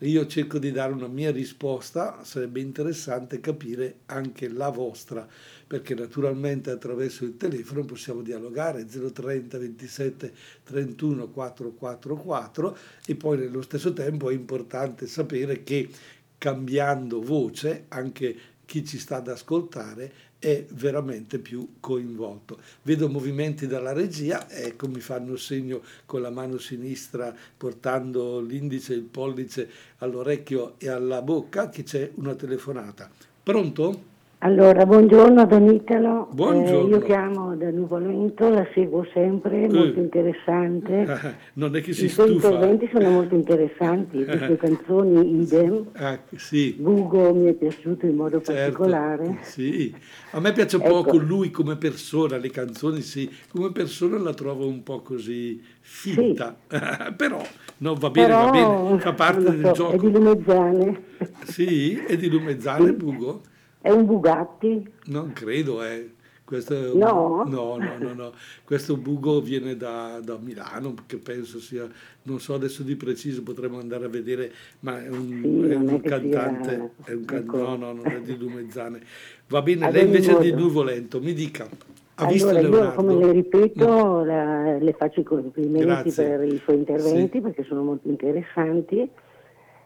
Io 0.00 0.26
cerco 0.26 0.58
di 0.58 0.70
dare 0.70 0.92
una 0.92 1.08
mia 1.08 1.30
risposta, 1.30 2.22
sarebbe 2.24 2.60
interessante 2.60 3.40
capire 3.40 4.00
anche 4.04 4.46
la 4.48 4.68
vostra, 4.68 5.26
perché 5.66 5.94
naturalmente 5.94 6.70
attraverso 6.70 7.24
il 7.24 7.38
telefono 7.38 7.86
possiamo 7.86 8.20
dialogare 8.20 8.84
030 8.84 9.56
27 9.56 10.34
31 10.64 11.30
444 11.30 12.76
e 13.06 13.14
poi 13.14 13.38
nello 13.38 13.62
stesso 13.62 13.94
tempo 13.94 14.28
è 14.28 14.34
importante 14.34 15.06
sapere 15.06 15.62
che 15.62 15.88
cambiando 16.36 17.22
voce 17.22 17.86
anche 17.88 18.36
chi 18.66 18.84
ci 18.84 18.98
sta 18.98 19.16
ad 19.16 19.28
ascoltare 19.28 20.12
è 20.38 20.64
veramente 20.70 21.38
più 21.38 21.74
coinvolto. 21.80 22.58
Vedo 22.82 23.08
movimenti 23.08 23.66
dalla 23.66 23.92
regia, 23.92 24.48
ecco 24.50 24.88
mi 24.88 25.00
fanno 25.00 25.36
segno 25.36 25.82
con 26.04 26.20
la 26.20 26.30
mano 26.30 26.58
sinistra 26.58 27.34
portando 27.56 28.40
l'indice 28.40 28.92
e 28.92 28.96
il 28.96 29.02
pollice 29.02 29.70
all'orecchio 29.98 30.74
e 30.78 30.88
alla 30.88 31.22
bocca 31.22 31.68
che 31.68 31.82
c'è 31.82 32.10
una 32.14 32.34
telefonata. 32.34 33.10
Pronto? 33.42 34.14
Allora, 34.40 34.84
buongiorno 34.84 35.46
Don 35.46 35.66
Italo, 35.72 36.28
buongiorno. 36.30 36.88
Eh, 36.88 36.90
io 36.90 37.00
chiamo 37.00 37.56
da 37.56 37.70
Nuvolento, 37.70 38.50
la 38.50 38.66
seguo 38.74 39.06
sempre, 39.14 39.62
eh. 39.62 39.72
molto 39.72 39.98
interessante. 39.98 41.06
non 41.54 41.74
è 41.74 41.80
che 41.80 41.94
si 41.94 42.04
I 42.04 42.08
stufa. 42.10 42.28
I 42.28 42.38
suoi 42.38 42.52
interventi 42.52 42.90
sono 42.92 43.10
molto 43.10 43.34
interessanti, 43.34 44.22
le 44.22 44.36
sue 44.36 44.56
canzoni 44.60 45.40
idem. 45.40 45.86
Ah, 45.94 46.18
sì. 46.36 46.76
Bugo 46.78 47.32
mi 47.32 47.46
è 47.46 47.54
piaciuto 47.54 48.04
in 48.04 48.14
modo 48.14 48.42
certo. 48.42 48.52
particolare. 48.52 49.38
Sì, 49.40 49.94
a 50.32 50.40
me 50.40 50.52
piace 50.52 50.76
ecco. 50.76 50.86
poco 50.86 51.16
lui 51.16 51.50
come 51.50 51.76
persona, 51.76 52.36
le 52.36 52.50
canzoni 52.50 53.00
sì, 53.00 53.30
come 53.50 53.72
persona 53.72 54.18
la 54.18 54.34
trovo 54.34 54.66
un 54.66 54.82
po' 54.82 55.00
così 55.00 55.62
finta, 55.80 56.54
sì. 56.68 56.76
però 57.16 57.40
no, 57.78 57.94
va 57.94 58.10
bene, 58.10 58.26
però, 58.26 58.44
va 58.44 58.50
bene, 58.50 59.00
fa 59.00 59.14
parte 59.14 59.40
so, 59.40 59.50
del 59.50 59.72
gioco. 59.72 59.92
È 59.92 59.96
di 59.96 60.10
Lumezzane. 60.10 61.02
Sì, 61.44 61.96
è 62.06 62.18
di 62.18 62.28
Lumezzane, 62.28 62.92
Bugo? 62.92 63.40
È 63.86 63.90
un 63.90 64.04
Bugatti? 64.04 64.84
Non 65.04 65.32
credo, 65.32 65.80
eh. 65.84 66.10
Questo 66.44 66.96
no? 66.96 67.44
no? 67.46 67.76
No, 67.76 67.96
no, 68.00 68.14
no, 68.14 68.32
Questo 68.64 68.96
bugo 68.96 69.40
viene 69.40 69.76
da, 69.76 70.18
da, 70.20 70.36
Milano, 70.42 70.94
che 71.06 71.18
penso 71.18 71.60
sia, 71.60 71.88
non 72.22 72.40
so 72.40 72.54
adesso 72.54 72.82
di 72.82 72.96
preciso, 72.96 73.44
potremmo 73.44 73.78
andare 73.78 74.06
a 74.06 74.08
vedere, 74.08 74.50
ma 74.80 75.04
è 75.04 75.08
un, 75.08 75.40
sì, 75.40 75.70
è 75.70 75.74
un 75.76 75.88
è 75.88 76.00
cantante, 76.00 76.68
sia... 76.68 77.12
è 77.12 77.14
un 77.14 77.24
can... 77.26 77.38
ecco. 77.38 77.58
no, 77.58 77.76
no, 77.76 77.92
non 77.92 78.06
è 78.06 78.20
di 78.22 78.36
Lumezzane. 78.36 79.00
Va 79.46 79.62
bene, 79.62 79.88
lei 79.92 80.06
invece 80.06 80.36
è 80.36 80.40
di 80.40 80.50
Nuvolento, 80.50 81.20
mi 81.20 81.32
dica. 81.32 81.64
Ha 81.64 82.24
allora, 82.24 82.32
visto 82.32 82.58
io 82.58 82.92
come 82.92 83.14
le 83.14 83.30
ripeto, 83.30 84.24
la, 84.24 84.78
le 84.78 84.92
faccio 84.94 85.20
i 85.20 85.24
complimenti 85.24 85.86
Grazie. 85.86 86.24
per 86.24 86.42
i 86.42 86.60
suoi 86.64 86.76
interventi 86.78 87.36
Sì. 87.36 87.40
perché 87.40 87.62
sono 87.62 87.84
molto 87.84 88.08
interessanti. 88.08 89.08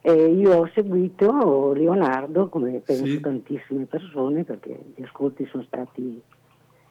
E 0.03 0.13
io 0.13 0.57
ho 0.61 0.71
seguito 0.73 1.73
Leonardo, 1.73 2.49
come 2.49 2.81
penso 2.85 3.05
Sì. 3.05 3.21
tantissime 3.21 3.85
persone, 3.85 4.45
perché 4.45 4.79
gli 4.95 5.03
ascolti 5.03 5.45
sono 5.47 5.63
stati... 5.65 6.21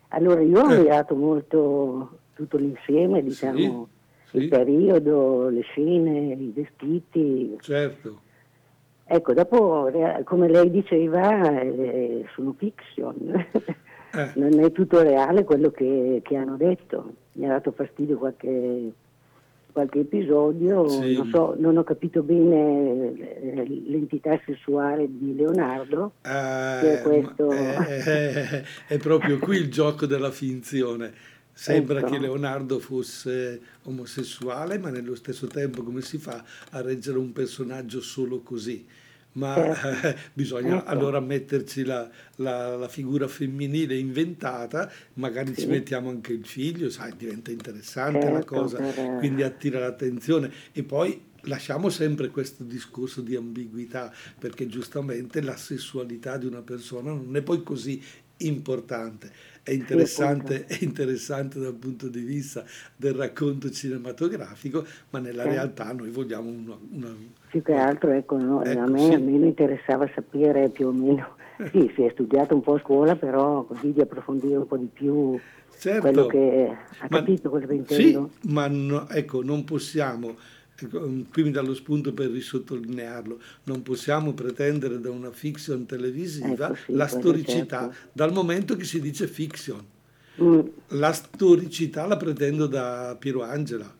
Allora, 0.10 0.41
io 0.41 0.60
ho 0.62 0.69
Eh. 0.69 0.76
ammirato 0.76 1.15
molto 1.15 2.17
tutto 2.36 2.58
l'insieme, 2.58 3.24
diciamo, 3.24 3.88
Sì. 4.26 4.38
il 4.38 4.48
periodo, 4.48 5.50
le 5.50 5.62
scene, 5.62 6.34
i 6.34 6.52
vestiti. 6.54 7.58
Certo, 7.62 8.22
Ecco, 9.12 9.34
dopo, 9.34 9.88
rea- 9.88 10.22
come 10.24 10.48
lei 10.48 10.69
diceva, 10.69 11.60
eh, 11.62 12.26
sono 12.36 12.54
fiction. 12.56 13.45
Eh. 14.12 14.32
non 14.36 14.60
è 14.60 14.72
tutto 14.72 15.02
reale 15.02 15.43
quello 15.43 15.72
che, 15.72 16.19
che 16.24 16.36
hanno 16.36 16.58
detto. 16.58 17.13
Mi 17.34 17.45
ha 17.45 17.50
dato 17.50 17.72
fastidio 17.72 18.17
qualche, 18.19 18.91
qualche 19.71 19.99
episodio, 19.99 20.88
Sì. 20.88 21.13
non, 21.15 21.29
so, 21.29 21.55
non 21.58 21.77
ho 21.77 21.84
capito 21.84 22.21
bene 22.23 23.13
eh, 23.17 23.82
l'entità 23.88 24.39
sessuale 24.45 25.08
di 25.10 25.36
Leonardo. 25.36 26.13
Eh, 26.23 26.99
questo- 27.03 27.47
ma- 27.47 27.88
eh, 27.88 28.63
è 28.88 28.97
proprio 28.97 29.38
qui 29.39 29.58
il 29.58 29.69
gioco 29.71 30.05
della 30.05 30.32
finzione. 30.32 31.12
Sembra 31.51 31.99
Ecco. 31.99 32.12
che 32.12 32.19
Leonardo 32.19 32.79
fosse 32.79 33.60
omosessuale, 33.84 34.77
ma 34.77 34.89
nello 34.89 35.13
stesso 35.15 35.45
tempo 35.47 35.84
come 35.84 35.99
si 36.01 36.17
fa 36.17 36.41
a 36.71 36.82
reggere 36.82 37.17
un 37.17 37.34
personaggio 37.34 37.99
solo 38.01 38.39
così? 38.39 38.86
Ma 39.34 40.02
eh, 40.12 40.15
bisogna 40.34 40.78
Ecco. 40.80 40.89
allora 40.89 41.20
metterci 41.20 41.84
la, 41.84 42.10
la- 42.38 42.76
la 42.76 42.88
figura 42.88 43.28
femminile 43.28 43.96
inventata, 43.98 44.92
magari 45.13 45.54
ci 45.54 45.62
Sì. 45.62 45.68
mettiamo 45.68 46.10
anche 46.10 46.34
il 46.34 46.46
figlio, 46.46 46.89
sai, 46.89 47.13
diventa 47.15 47.52
interessante 47.52 48.26
la 48.26 48.32
Certo, 48.39 48.56
cosa, 48.56 48.78
per- 48.78 49.18
quindi 49.18 49.44
attira 49.44 49.80
l'attenzione. 49.80 50.52
E 50.72 50.84
poi 50.84 51.22
lasciamo 51.44 51.89
sempre 51.89 52.30
questo 52.30 52.63
discorso 52.63 53.22
di 53.22 53.36
ambiguità, 53.36 54.12
perché 54.38 54.68
giustamente 54.68 55.42
la 55.42 55.56
sessualità 55.56 56.38
di 56.38 56.46
una 56.48 56.62
persona 56.62 57.12
non 57.12 57.36
è 57.36 57.42
poi 57.42 57.63
così 57.63 58.02
importante. 58.39 59.32
È 59.63 59.71
interessante, 59.71 60.65
è 60.65 60.78
interessante 60.82 61.60
dal 61.60 61.73
punto 61.75 62.08
di 62.08 62.21
vista 62.21 62.63
del 62.95 63.13
racconto 63.13 63.69
cinematografico, 63.69 64.86
ma 65.12 65.19
nella 65.19 65.43
Certo. 65.43 65.49
realtà 65.58 65.91
noi 65.93 66.10
vogliamo 66.10 66.49
una... 66.49 66.78
una- 66.91 67.15
Più 67.49 67.62
che 67.63 67.73
altro, 67.73 68.12
ecco, 68.12 68.38
no, 68.38 68.63
Ecco, 68.63 68.80
a 68.80 68.88
me 68.88 68.99
sì. 68.99 69.13
interessava 69.13 70.10
sapere 70.13 70.69
più 70.69 70.88
o 70.88 70.91
meno, 70.91 71.36
sì, 71.71 71.91
si 71.95 72.04
è 72.04 72.10
studiato 72.12 72.54
un 72.54 72.62
po' 72.62 72.75
a 72.75 72.80
scuola, 72.80 73.15
però 73.15 73.63
così 73.63 73.91
di 73.91 74.02
approfondire 74.02 74.58
un 74.58 74.67
po' 74.67 74.78
di 74.78 74.88
più 74.91 75.39
Certo. 75.78 76.02
quello 76.02 76.28
che 76.28 76.67
ha 76.99 77.08
Ma- 77.10 77.17
capito 77.19 77.49
quello 77.49 77.65
che 77.67 77.82
Sì, 77.88 78.08
intendo. 78.10 78.32
ma 78.49 78.67
no- 78.67 79.08
ecco, 79.10 79.41
non 79.43 79.63
possiamo, 79.63 80.36
qui 80.88 81.44
mi 81.44 81.52
dà 81.52 81.62
lo 81.62 81.74
spunto 81.74 82.13
per 82.13 82.30
risottolinearlo, 82.30 83.39
non 83.63 83.82
possiamo 83.82 84.34
pretendere 84.34 85.00
da 85.00 85.10
una 85.10 85.32
fiction 85.32 85.86
televisiva 85.86 86.68
Ecco, 86.68 86.76
sì, 86.76 86.94
la 86.94 87.08
storicità, 87.08 87.80
certo. 87.82 88.10
dal 88.12 88.32
momento 88.32 88.76
che 88.76 88.84
si 88.84 89.00
dice 89.00 89.28
fiction. 89.28 89.84
Mm, 90.42 90.60
La 90.89 91.12
storicità 91.12 92.06
la 92.06 92.15
pretendo 92.15 92.65
da 92.68 93.15
Piero 93.20 93.44
Angela, 93.44 93.94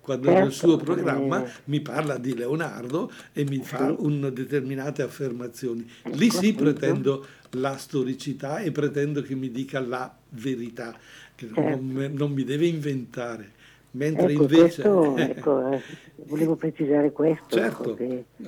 quando 0.00 0.26
certo, 0.26 0.42
nel 0.42 0.52
suo 0.52 0.76
programma 0.76 1.44
eh, 1.44 1.50
mi 1.64 1.80
parla 1.80 2.18
di 2.18 2.34
Leonardo 2.34 3.10
e 3.32 3.44
mi 3.44 3.60
fa 3.62 3.94
un, 3.98 4.30
determinate 4.32 5.02
affermazioni. 5.02 5.88
Lì 6.12 6.30
sì 6.30 6.52
pretendo 6.52 7.26
la 7.52 7.76
storicità 7.76 8.58
e 8.58 8.70
pretendo 8.72 9.22
che 9.22 9.34
mi 9.34 9.50
dica 9.50 9.80
la 9.80 10.14
verità, 10.30 10.96
che 11.34 11.46
certo. 11.52 11.60
non, 11.80 12.12
non 12.12 12.30
mi 12.30 12.44
deve 12.44 12.66
inventare. 12.66 13.54
Mentre 13.96 14.32
ecco, 14.32 14.42
invece... 14.42 14.82
Questo, 14.82 15.16
ecco, 15.16 15.70
eh, 15.70 15.80
volevo 16.26 16.54
precisare 16.56 17.12
questo. 17.12 17.56
Certo, 17.56 17.96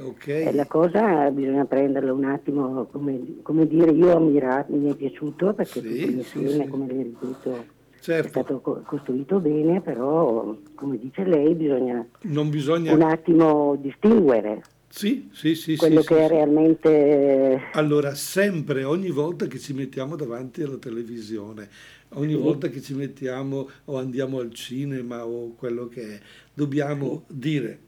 okay. 0.03 0.55
La 0.55 0.67
cosa 0.67 1.31
bisogna 1.31 1.65
prenderla 1.65 2.13
un 2.13 2.25
attimo, 2.25 2.87
come, 2.91 3.39
come 3.43 3.67
dire, 3.67 3.91
io 3.91 4.13
ho 4.13 4.17
ammirato, 4.17 4.75
mi 4.75 4.91
è 4.91 4.95
piaciuto 4.95 5.55
perché 5.55 5.81
sì, 5.81 5.89
tutto 5.89 6.07
l'insieme, 6.07 6.49
sì, 6.49 6.61
sì. 6.63 6.69
come 6.69 6.87
le 6.87 7.03
ripeto, 7.03 7.65
certo. 8.01 8.27
è 8.27 8.29
stato 8.31 8.83
costruito 8.85 9.41
bene, 9.41 9.81
però 9.81 10.55
come 10.75 10.99
dice 10.99 11.25
lei 11.25 11.55
bisogna, 11.55 12.07
bisogna... 12.21 12.93
un 12.93 13.03
attimo 13.03 13.77
distinguere. 13.81 14.63
Sì, 14.89 15.29
sì, 15.33 15.55
sì. 15.55 15.77
Quello 15.77 16.01
sì, 16.01 16.09
che 16.09 16.15
sì, 16.15 16.21
è 16.21 16.29
realmente... 16.29 17.63
Allora, 17.73 18.15
sempre, 18.15 18.85
ogni 18.85 19.11
volta 19.11 19.47
che 19.47 19.59
ci 19.59 19.73
mettiamo 19.73 20.17
davanti 20.17 20.63
alla 20.63 20.79
televisione, 20.79 21.69
ogni 22.11 22.35
sì. 22.35 22.39
volta 22.39 22.69
che 22.69 22.81
ci 22.81 22.95
mettiamo 22.95 23.69
o 23.85 23.99
andiamo 23.99 24.39
al 24.39 24.53
cinema 24.53 25.27
o 25.27 25.55
quello 25.55 25.89
che 25.89 26.15
è, 26.15 26.21
dobbiamo 26.55 27.25
dire, 27.29 27.79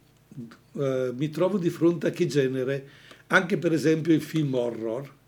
uh, 0.72 1.12
mi 1.16 1.30
trovo 1.30 1.58
di 1.58 1.70
fronte 1.70 2.08
a 2.08 2.10
che 2.10 2.26
genere, 2.26 2.86
anche 3.28 3.56
per 3.56 3.72
esempio 3.72 4.12
il 4.12 4.22
film 4.22 4.54
horror, 4.54 5.18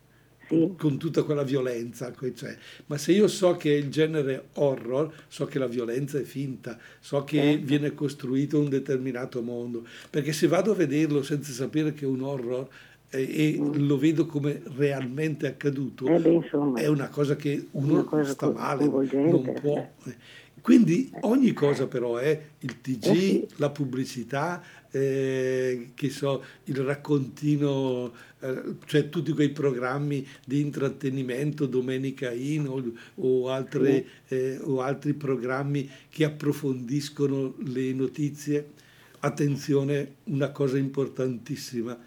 sì. 0.52 0.74
con 0.76 0.98
tutta 0.98 1.22
quella 1.22 1.42
violenza 1.42 2.12
c'è. 2.12 2.56
Ma 2.86 2.98
se 2.98 3.12
io 3.12 3.28
so 3.28 3.56
che 3.56 3.74
è 3.74 3.76
il 3.76 3.88
genere 3.88 4.48
horror, 4.54 5.12
so 5.28 5.46
che 5.46 5.58
la 5.58 5.66
violenza 5.66 6.18
è 6.18 6.22
finta, 6.22 6.78
so 7.00 7.24
che 7.24 7.40
certo. 7.40 7.66
viene 7.66 7.94
costruito 7.94 8.58
un 8.58 8.68
determinato 8.68 9.42
mondo. 9.42 9.86
Perché 10.10 10.32
se 10.32 10.46
vado 10.46 10.72
a 10.72 10.74
vederlo 10.74 11.22
senza 11.22 11.52
sapere 11.52 11.92
che 11.92 12.04
è 12.04 12.08
un 12.08 12.22
horror 12.22 12.68
e, 13.08 13.22
e 13.22 13.58
mm. 13.60 13.86
lo 13.86 13.98
vedo 13.98 14.26
come 14.26 14.62
realmente 14.76 15.46
accaduto, 15.46 16.06
eh 16.06 16.18
beh, 16.18 16.30
insomma, 16.30 16.80
è 16.80 16.86
una 16.86 17.08
cosa 17.08 17.36
che 17.36 17.68
uno 17.72 18.04
cosa 18.04 18.30
sta 18.30 18.50
male, 18.50 18.86
non 18.86 19.52
può. 19.60 19.90
Eh. 20.04 20.16
Quindi 20.62 21.10
ogni 21.22 21.52
cosa 21.52 21.88
però 21.88 22.18
è 22.18 22.40
il 22.60 22.80
TG, 22.80 23.06
eh 23.06 23.46
la 23.56 23.70
pubblicità, 23.70 24.62
eh, 24.92 25.90
che 25.94 26.08
so, 26.08 26.44
il 26.64 26.76
raccontino, 26.76 28.12
eh, 28.38 28.76
cioè 28.86 29.08
tutti 29.08 29.32
quei 29.32 29.50
programmi 29.50 30.24
di 30.46 30.60
intrattenimento, 30.60 31.66
Domenica 31.66 32.30
In 32.30 32.68
o, 32.68 32.80
o, 33.16 33.48
altre, 33.48 34.06
eh, 34.28 34.58
o 34.62 34.80
altri 34.80 35.14
programmi 35.14 35.90
che 36.08 36.24
approfondiscono 36.24 37.56
le 37.64 37.92
notizie. 37.92 38.70
Attenzione, 39.18 40.14
una 40.24 40.50
cosa 40.50 40.78
importantissima, 40.78 41.98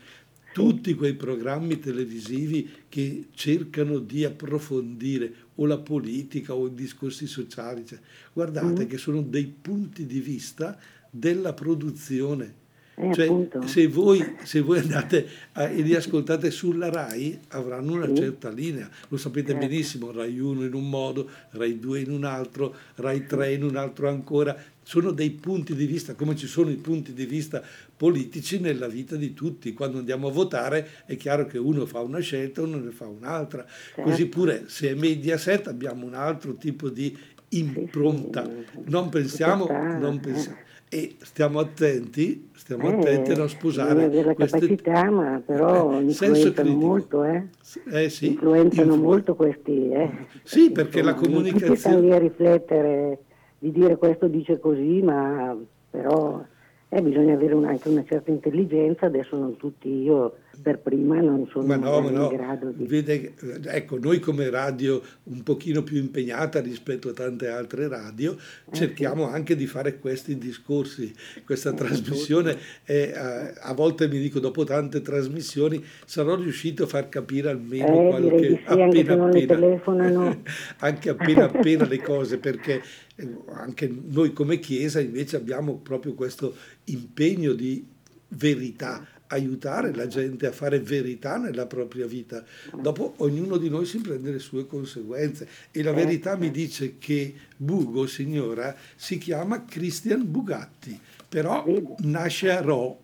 tutti 0.55 0.93
quei 0.93 1.15
programmi 1.15 1.79
televisivi 1.79 2.85
che 2.87 3.27
cercano 3.33 3.99
di 3.99 4.23
approfondire 4.23 5.33
o 5.55 5.65
la 5.65 5.79
politica 5.79 6.53
o 6.53 6.67
i 6.67 6.73
discorsi 6.73 7.27
sociali, 7.27 7.85
cioè, 7.85 7.99
guardate 8.31 8.85
mm. 8.85 8.87
che 8.87 8.97
sono 8.97 9.21
dei 9.21 9.47
punti 9.47 10.05
di 10.05 10.21
vista 10.21 10.79
della 11.09 11.51
produzione 11.51 12.63
eh, 12.97 13.13
cioè, 13.13 13.47
se, 13.65 13.87
voi, 13.87 14.35
se, 14.43 14.61
voi, 14.61 14.79
andate 14.79 15.27
a, 15.53 15.67
e 15.67 15.81
li 15.81 15.93
ascoltate 15.93 16.49
sulla 16.49 16.89
RAI 16.89 17.39
avranno 17.49 17.91
una 17.91 18.07
sì. 18.07 18.15
certa 18.15 18.49
linea, 18.49 18.89
lo 19.09 19.17
sapete 19.17 19.51
certo. 19.51 19.67
benissimo, 19.67 20.11
RAI 20.11 20.39
1 20.39 20.63
in 20.63 20.73
un 20.73 20.89
modo, 20.89 21.29
RAI 21.51 21.77
2 21.77 21.99
in 21.99 22.11
un 22.11 22.23
altro, 22.23 22.73
RAI 22.95 23.25
3 23.25 23.53
in 23.53 23.63
un 23.63 23.75
altro 23.75 24.07
ancora, 24.07 24.55
sono 24.81 25.11
dei 25.11 25.31
punti 25.31 25.75
di 25.75 25.85
vista, 25.85 26.13
come 26.13 26.37
ci 26.37 26.47
sono 26.47 26.69
i 26.69 26.75
punti 26.75 27.11
di 27.11 27.25
vista 27.25 27.61
politici 27.97 28.59
nella 28.59 28.87
vita 28.87 29.17
di 29.17 29.33
tutti. 29.33 29.73
Quando 29.73 29.97
andiamo 29.97 30.27
a 30.27 30.31
votare 30.31 30.87
è 31.05 31.17
chiaro 31.17 31.47
che 31.47 31.57
uno 31.57 31.85
fa 31.85 31.99
una 31.99 32.19
scelta, 32.19 32.61
uno 32.61 32.77
ne 32.77 32.91
fa 32.91 33.07
un'altra. 33.07 33.65
Certo. 33.65 34.09
Così 34.09 34.27
pure 34.27 34.65
se 34.67 34.91
è 34.91 34.93
Mediaset 34.93 35.67
abbiamo 35.67 36.05
un 36.05 36.13
altro 36.13 36.55
tipo 36.55 36.89
di 36.89 37.17
impronta. 37.49 38.49
Non 38.85 39.09
pensiamo, 39.09 39.67
non 39.67 40.19
pensiamo 40.19 40.63
e 40.95 41.17
stiamo 41.19 41.59
attenti, 41.59 42.51
stiamo 42.53 42.87
eh, 42.87 42.93
attenti 42.93 43.31
a 43.31 43.35
non 43.35 43.49
sposare 43.49 44.07
della 44.09 44.33
queste... 44.33 44.59
capacità, 44.61 45.11
ma 45.11 45.41
però 45.45 45.99
eh, 45.99 46.03
influenzano 46.03 46.73
molto, 46.73 47.25
eh? 47.25 47.47
Eh, 47.91 48.07
sì. 48.07 48.27
influenzano 48.27 48.93
Influ... 48.93 49.03
molto 49.05 49.35
questi, 49.35 49.91
eh? 49.91 50.09
Sì, 50.43 50.71
perché 50.71 50.99
Insomma, 50.99 51.17
la 51.19 51.21
comunicazione... 51.21 51.67
Non 51.67 51.77
stanno 51.77 51.99
lì 51.99 52.13
a 52.13 52.17
riflettere, 52.17 53.19
di 53.59 53.71
dire 53.73 53.97
questo 53.97 54.29
dice 54.29 54.57
così, 54.57 55.01
ma 55.01 55.53
però 55.89 56.41
eh, 56.87 57.01
bisogna 57.01 57.33
avere 57.33 57.55
un, 57.55 57.65
anche 57.65 57.89
una 57.89 58.05
certa 58.07 58.31
intelligenza, 58.31 59.07
adesso 59.07 59.35
non 59.35 59.57
tutti 59.57 59.89
io 59.89 60.37
per 60.61 60.79
prima 60.79 61.19
non 61.19 61.47
sono 61.51 61.65
ma 61.65 61.75
no, 61.75 62.01
ma 62.01 62.09
no. 62.09 62.29
in 62.29 62.37
grado 62.37 62.71
di... 62.71 62.85
Vede, 62.85 63.33
ecco, 63.65 63.97
noi 63.97 64.19
come 64.19 64.49
radio 64.49 65.01
un 65.23 65.43
pochino 65.43 65.83
più 65.83 65.97
impegnata 65.97 66.59
rispetto 66.59 67.09
a 67.09 67.13
tante 67.13 67.47
altre 67.47 67.87
radio, 67.87 68.33
eh, 68.33 68.75
cerchiamo 68.75 69.27
sì. 69.27 69.33
anche 69.33 69.55
di 69.55 69.67
fare 69.67 69.99
questi 69.99 70.37
discorsi. 70.37 71.13
Questa 71.43 71.71
eh, 71.71 71.73
trasmissione, 71.73 72.57
è, 72.83 73.13
a, 73.15 73.53
a, 73.69 73.73
volte 73.73 74.07
mi 74.07 74.19
dico, 74.19 74.39
dopo 74.39 74.63
tante 74.63 75.01
trasmissioni, 75.01 75.83
sarò 76.05 76.35
riuscito 76.35 76.83
a 76.83 76.87
far 76.87 77.09
capire 77.09 77.49
almeno 77.49 77.87
eh, 77.87 78.09
qualche... 78.09 78.47
Sì, 78.47 78.61
appena, 78.65 79.25
appena, 79.25 80.41
anche 80.79 81.09
appena 81.09 81.43
appena 81.45 81.87
le 81.87 82.01
cose, 82.01 82.37
perché 82.37 82.81
eh, 83.15 83.35
anche 83.53 83.93
noi 84.09 84.33
come 84.33 84.59
Chiesa 84.59 84.99
invece 84.99 85.35
abbiamo 85.35 85.77
proprio 85.77 86.13
questo 86.13 86.55
impegno 86.85 87.53
di 87.53 87.85
verità 88.29 89.05
aiutare 89.27 89.93
la 89.93 90.07
gente 90.07 90.45
a 90.47 90.51
fare 90.51 90.79
verità 90.79 91.37
nella 91.37 91.65
propria 91.65 92.05
vita. 92.05 92.43
Dopo 92.79 93.13
ognuno 93.17 93.57
di 93.57 93.69
noi 93.69 93.85
si 93.85 93.99
prende 93.99 94.31
le 94.31 94.39
sue 94.39 94.65
conseguenze 94.65 95.47
e 95.71 95.81
la 95.81 95.93
verità 95.93 96.35
mi 96.35 96.51
dice 96.51 96.97
che 96.97 97.33
Bugo, 97.57 98.05
signora, 98.05 98.75
si 98.95 99.17
chiama 99.17 99.65
Christian 99.65 100.29
Bugatti, 100.29 100.99
però 101.27 101.65
nasce 101.99 102.51
a 102.51 102.61
Ro. 102.61 102.99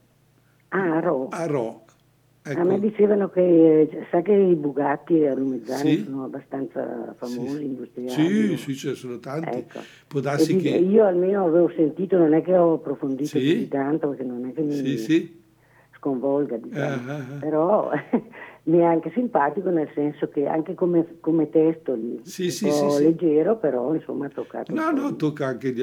Ah, 0.69 0.97
a 0.97 0.99
Ro. 0.99 1.27
A 1.29 1.45
Ro. 1.45 1.85
Ecco. 2.43 2.59
A 2.59 2.63
me 2.63 2.79
dicevano 2.79 3.29
che, 3.29 4.07
sa 4.09 4.21
che 4.23 4.33
i 4.33 4.55
Bugatti 4.55 5.25
a 5.25 5.35
Lumezzane 5.35 5.81
sì. 5.81 6.03
sono 6.03 6.23
abbastanza 6.23 7.13
famosi, 7.15 7.57
sì. 7.57 7.63
industriali. 7.65 8.09
Sì, 8.09 8.57
sì, 8.57 8.75
ce 8.75 8.89
ne 8.89 8.95
sono 8.95 9.19
tanti. 9.19 9.59
Ecco. 9.59 9.79
Può 10.07 10.21
darsi 10.21 10.55
che... 10.55 10.69
Io 10.69 11.05
almeno 11.05 11.45
avevo 11.45 11.71
sentito, 11.75 12.17
non 12.17 12.33
è 12.33 12.41
che 12.41 12.57
ho 12.57 12.73
approfondito 12.73 13.37
sì. 13.37 13.57
di 13.57 13.67
tanto, 13.67 14.09
perché 14.09 14.23
non 14.23 14.47
è 14.47 14.53
che 14.53 14.61
mi... 14.61 14.73
Sì, 14.73 14.97
sì 14.97 15.40
sconvolga, 16.01 16.57
diciamo. 16.57 17.13
uh-huh. 17.13 17.37
però 17.39 17.91
mi 18.63 18.79
è 18.79 18.83
anche 18.83 19.11
simpatico 19.13 19.69
nel 19.69 19.89
senso 19.93 20.29
che 20.29 20.47
anche 20.47 20.73
come, 20.73 21.17
come 21.19 21.49
testo 21.49 21.97
sì, 22.23 22.45
un 22.45 22.49
sì, 22.51 22.67
po' 22.67 22.89
sì, 22.89 23.03
leggero, 23.03 23.57
però 23.57 23.93
insomma 23.93 24.25
ha 24.25 24.29
toccato. 24.29 24.73
No, 24.73 24.89
no, 24.91 25.15
tocca 25.15 25.45
anche 25.45 25.73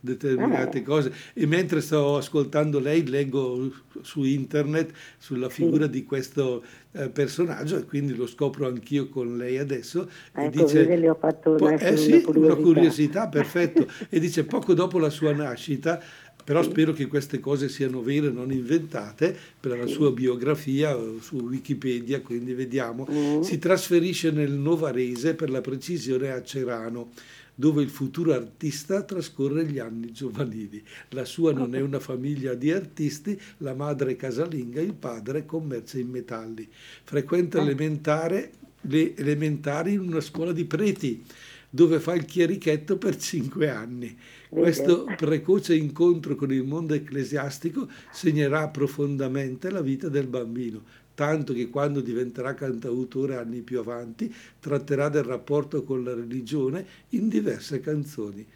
determinate 0.00 0.78
eh. 0.78 0.82
cose. 0.82 1.12
E 1.34 1.46
mentre 1.46 1.80
sto 1.80 2.16
ascoltando 2.16 2.78
lei, 2.78 3.06
leggo 3.06 3.70
su 4.00 4.22
internet 4.22 4.92
sulla 5.18 5.48
figura 5.48 5.86
di 5.86 6.04
questo 6.04 6.62
eh, 6.92 7.08
personaggio 7.10 7.78
e 7.78 7.84
quindi 7.84 8.14
lo 8.14 8.26
scopro 8.26 8.66
anch'io 8.66 9.08
con 9.08 9.36
lei 9.36 9.58
adesso. 9.58 10.08
Ecco, 10.32 10.40
e 10.40 10.50
dice, 10.50 10.96
le 10.96 11.08
ho 11.08 11.14
fatto 11.14 11.54
po- 11.54 11.68
eh, 11.68 11.96
sì, 11.96 12.12
una 12.12 12.20
curiosità, 12.22 12.52
una 12.52 12.62
curiosità 12.62 13.28
perfetto. 13.28 13.86
e 14.08 14.20
dice 14.20 14.44
poco 14.44 14.74
dopo 14.74 14.98
la 14.98 15.10
sua 15.10 15.32
nascita 15.32 16.00
però 16.46 16.62
spero 16.62 16.92
che 16.92 17.08
queste 17.08 17.40
cose 17.40 17.68
siano 17.68 18.02
vere, 18.02 18.30
non 18.30 18.52
inventate, 18.52 19.36
per 19.58 19.76
la 19.76 19.86
sua 19.88 20.12
biografia 20.12 20.94
eh, 20.96 21.16
su 21.20 21.38
Wikipedia, 21.38 22.20
quindi 22.20 22.54
vediamo. 22.54 23.04
Mm. 23.10 23.40
Si 23.40 23.58
trasferisce 23.58 24.30
nel 24.30 24.52
Novarese, 24.52 25.34
per 25.34 25.50
la 25.50 25.60
precisione 25.60 26.30
a 26.30 26.40
Cerano, 26.44 27.10
dove 27.52 27.82
il 27.82 27.88
futuro 27.88 28.32
artista 28.32 29.02
trascorre 29.02 29.66
gli 29.66 29.80
anni 29.80 30.12
giovanili. 30.12 30.80
La 31.08 31.24
sua 31.24 31.50
non 31.52 31.74
è 31.74 31.80
una 31.80 31.98
famiglia 31.98 32.54
di 32.54 32.70
artisti, 32.70 33.36
la 33.58 33.74
madre 33.74 34.12
è 34.12 34.16
casalinga, 34.16 34.80
il 34.80 34.94
padre 34.94 35.46
commercia 35.46 35.98
in 35.98 36.10
metalli. 36.10 36.68
Frequenta 37.02 37.58
ah. 37.58 37.62
elementare, 37.62 38.52
le 38.82 39.16
elementari 39.16 39.94
in 39.94 40.00
una 40.00 40.20
scuola 40.20 40.52
di 40.52 40.64
preti, 40.64 41.24
dove 41.70 41.98
fa 41.98 42.14
il 42.14 42.24
chierichetto 42.24 42.98
per 42.98 43.16
cinque 43.16 43.68
anni. 43.68 44.16
Questo 44.56 45.04
precoce 45.18 45.74
incontro 45.74 46.34
con 46.34 46.50
il 46.50 46.64
mondo 46.64 46.94
ecclesiastico 46.94 47.90
segnerà 48.10 48.68
profondamente 48.68 49.68
la 49.68 49.82
vita 49.82 50.08
del 50.08 50.28
bambino, 50.28 50.82
tanto 51.14 51.52
che 51.52 51.68
quando 51.68 52.00
diventerà 52.00 52.54
cantautore 52.54 53.36
anni 53.36 53.60
più 53.60 53.78
avanti 53.78 54.34
tratterà 54.58 55.10
del 55.10 55.24
rapporto 55.24 55.84
con 55.84 56.02
la 56.02 56.14
religione 56.14 56.86
in 57.10 57.28
diverse 57.28 57.80
canzoni. 57.80 58.46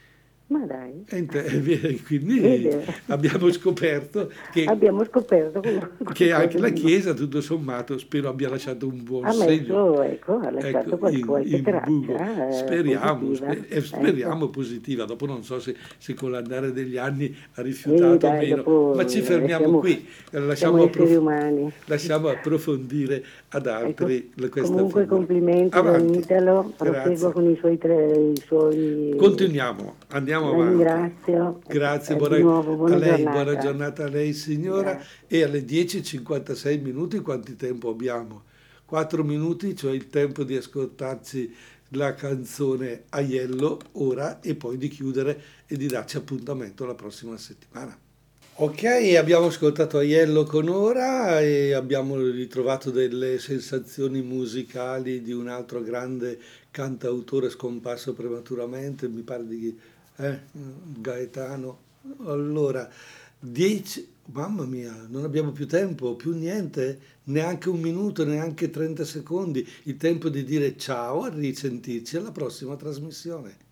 Ma 0.51 0.67
dai. 0.67 1.05
E 1.07 2.01
quindi 2.05 2.69
abbiamo 3.07 3.53
scoperto 3.53 4.33
che, 4.51 4.65
abbiamo 4.65 5.05
scoperto 5.05 5.63
che 6.13 6.33
anche 6.33 6.59
la 6.59 6.71
Chiesa, 6.71 7.15
tutto 7.15 7.41
sommato, 7.41 7.97
spero 7.99 8.29
abbia 8.29 8.49
lasciato 8.49 8.89
un 8.89 9.05
buon 9.05 9.27
ha 9.27 9.31
segno. 9.31 9.91
Messo, 9.91 10.03
ecco, 10.03 10.39
ha 10.41 10.51
lasciato 10.51 10.89
ecco, 11.07 11.27
qualche 11.29 11.57
in, 11.57 11.57
in 11.57 11.63
traccia, 11.63 12.49
eh, 12.49 12.53
speriamo, 12.53 13.27
positiva. 13.27 13.53
Sper- 13.53 13.67
eh, 13.69 13.81
speriamo 13.81 14.43
ecco. 14.43 14.51
positiva. 14.51 15.05
Dopo 15.05 15.27
non 15.27 15.45
so 15.45 15.61
se, 15.61 15.77
se, 15.99 16.15
con 16.15 16.33
l'andare 16.33 16.73
degli 16.73 16.97
anni 16.97 17.33
ha 17.55 17.63
rifiutato 17.63 18.27
o 18.27 18.33
meno, 18.33 18.95
ma 18.95 19.07
ci 19.07 19.21
fermiamo 19.21 19.63
siamo, 19.63 19.79
qui. 19.79 20.09
Lasciamo, 20.31 20.83
approf- 20.83 21.73
lasciamo, 21.85 22.29
approfondire 22.29 23.23
ad 23.51 23.69
altri 23.69 24.33
ecco, 24.37 24.49
questa 24.49 24.73
Comunque 24.73 25.03
figura. 25.03 25.17
complimenti 25.17 25.77
Avanti. 25.77 26.19
Italo, 26.19 26.73
prosegua 26.77 27.31
con 27.31 27.49
i 27.49 27.57
suoi, 27.57 27.79
tre, 27.79 28.13
i 28.17 28.43
suoi... 28.45 29.15
Continuiamo, 29.17 29.95
andiamo 30.09 30.39
andiamo 30.49 30.63
avanti. 30.63 30.85
Ringrazio. 30.85 31.61
Grazie, 31.67 32.17
buona, 32.17 32.39
nuovo, 32.39 32.75
buona, 32.77 32.95
a 32.95 32.99
lei, 32.99 33.17
giornata. 33.17 33.43
buona 33.43 33.59
giornata 33.59 34.05
a 34.05 34.09
lei 34.09 34.33
signora. 34.33 34.93
Grazie. 34.93 35.27
E 35.27 35.43
alle 35.43 35.65
10.56 35.65 36.81
minuti 36.83 37.19
quanti 37.21 37.57
tempo 37.57 37.91
abbiamo? 37.91 38.45
4 38.85 39.23
minuti, 39.23 39.77
cioè 39.77 39.93
il 39.93 40.09
tempo 40.09 40.43
di 40.43 40.57
ascoltarci 40.57 41.55
la 41.95 42.15
canzone 42.15 43.05
Aiello 43.11 43.79
ora 43.93 44.41
e 44.41 44.55
poi 44.55 44.77
di 44.77 44.89
chiudere 44.89 45.41
e 45.67 45.77
di 45.77 45.87
darci 45.87 46.17
appuntamento 46.17 46.85
la 46.85 46.95
prossima 46.95 47.37
settimana. 47.37 47.97
Ok, 48.63 48.85
abbiamo 49.17 49.47
ascoltato 49.47 49.97
Aiello 49.97 50.45
con 50.45 50.69
ora 50.69 51.41
e 51.41 51.73
abbiamo 51.73 52.21
ritrovato 52.21 52.91
delle 52.91 53.39
sensazioni 53.39 54.21
musicali 54.21 55.23
di 55.23 55.33
un 55.33 55.49
altro 55.49 55.81
grande 55.81 56.39
cantautore 56.71 57.49
scomparso 57.49 58.13
prematuramente, 58.13 59.09
mi 59.09 59.23
pare 59.23 59.47
di 59.47 59.79
eh? 60.21 60.41
Gaetano. 60.99 61.89
Allora, 62.25 62.91
10, 63.39 64.09
mamma 64.33 64.65
mia, 64.65 65.07
non 65.09 65.25
abbiamo 65.25 65.51
più 65.53 65.67
tempo, 65.67 66.15
più 66.15 66.35
niente, 66.35 67.01
neanche 67.25 67.69
un 67.69 67.81
minuto, 67.81 68.25
neanche 68.25 68.71
30 68.71 69.05
secondi, 69.05 69.67
il 69.85 69.97
tempo 69.97 70.29
di 70.29 70.45
dire 70.45 70.77
ciao, 70.77 71.23
a 71.23 71.29
risentirci 71.29 72.17
alla 72.17 72.33
prossima 72.33 72.77
trasmissione. 72.77 73.69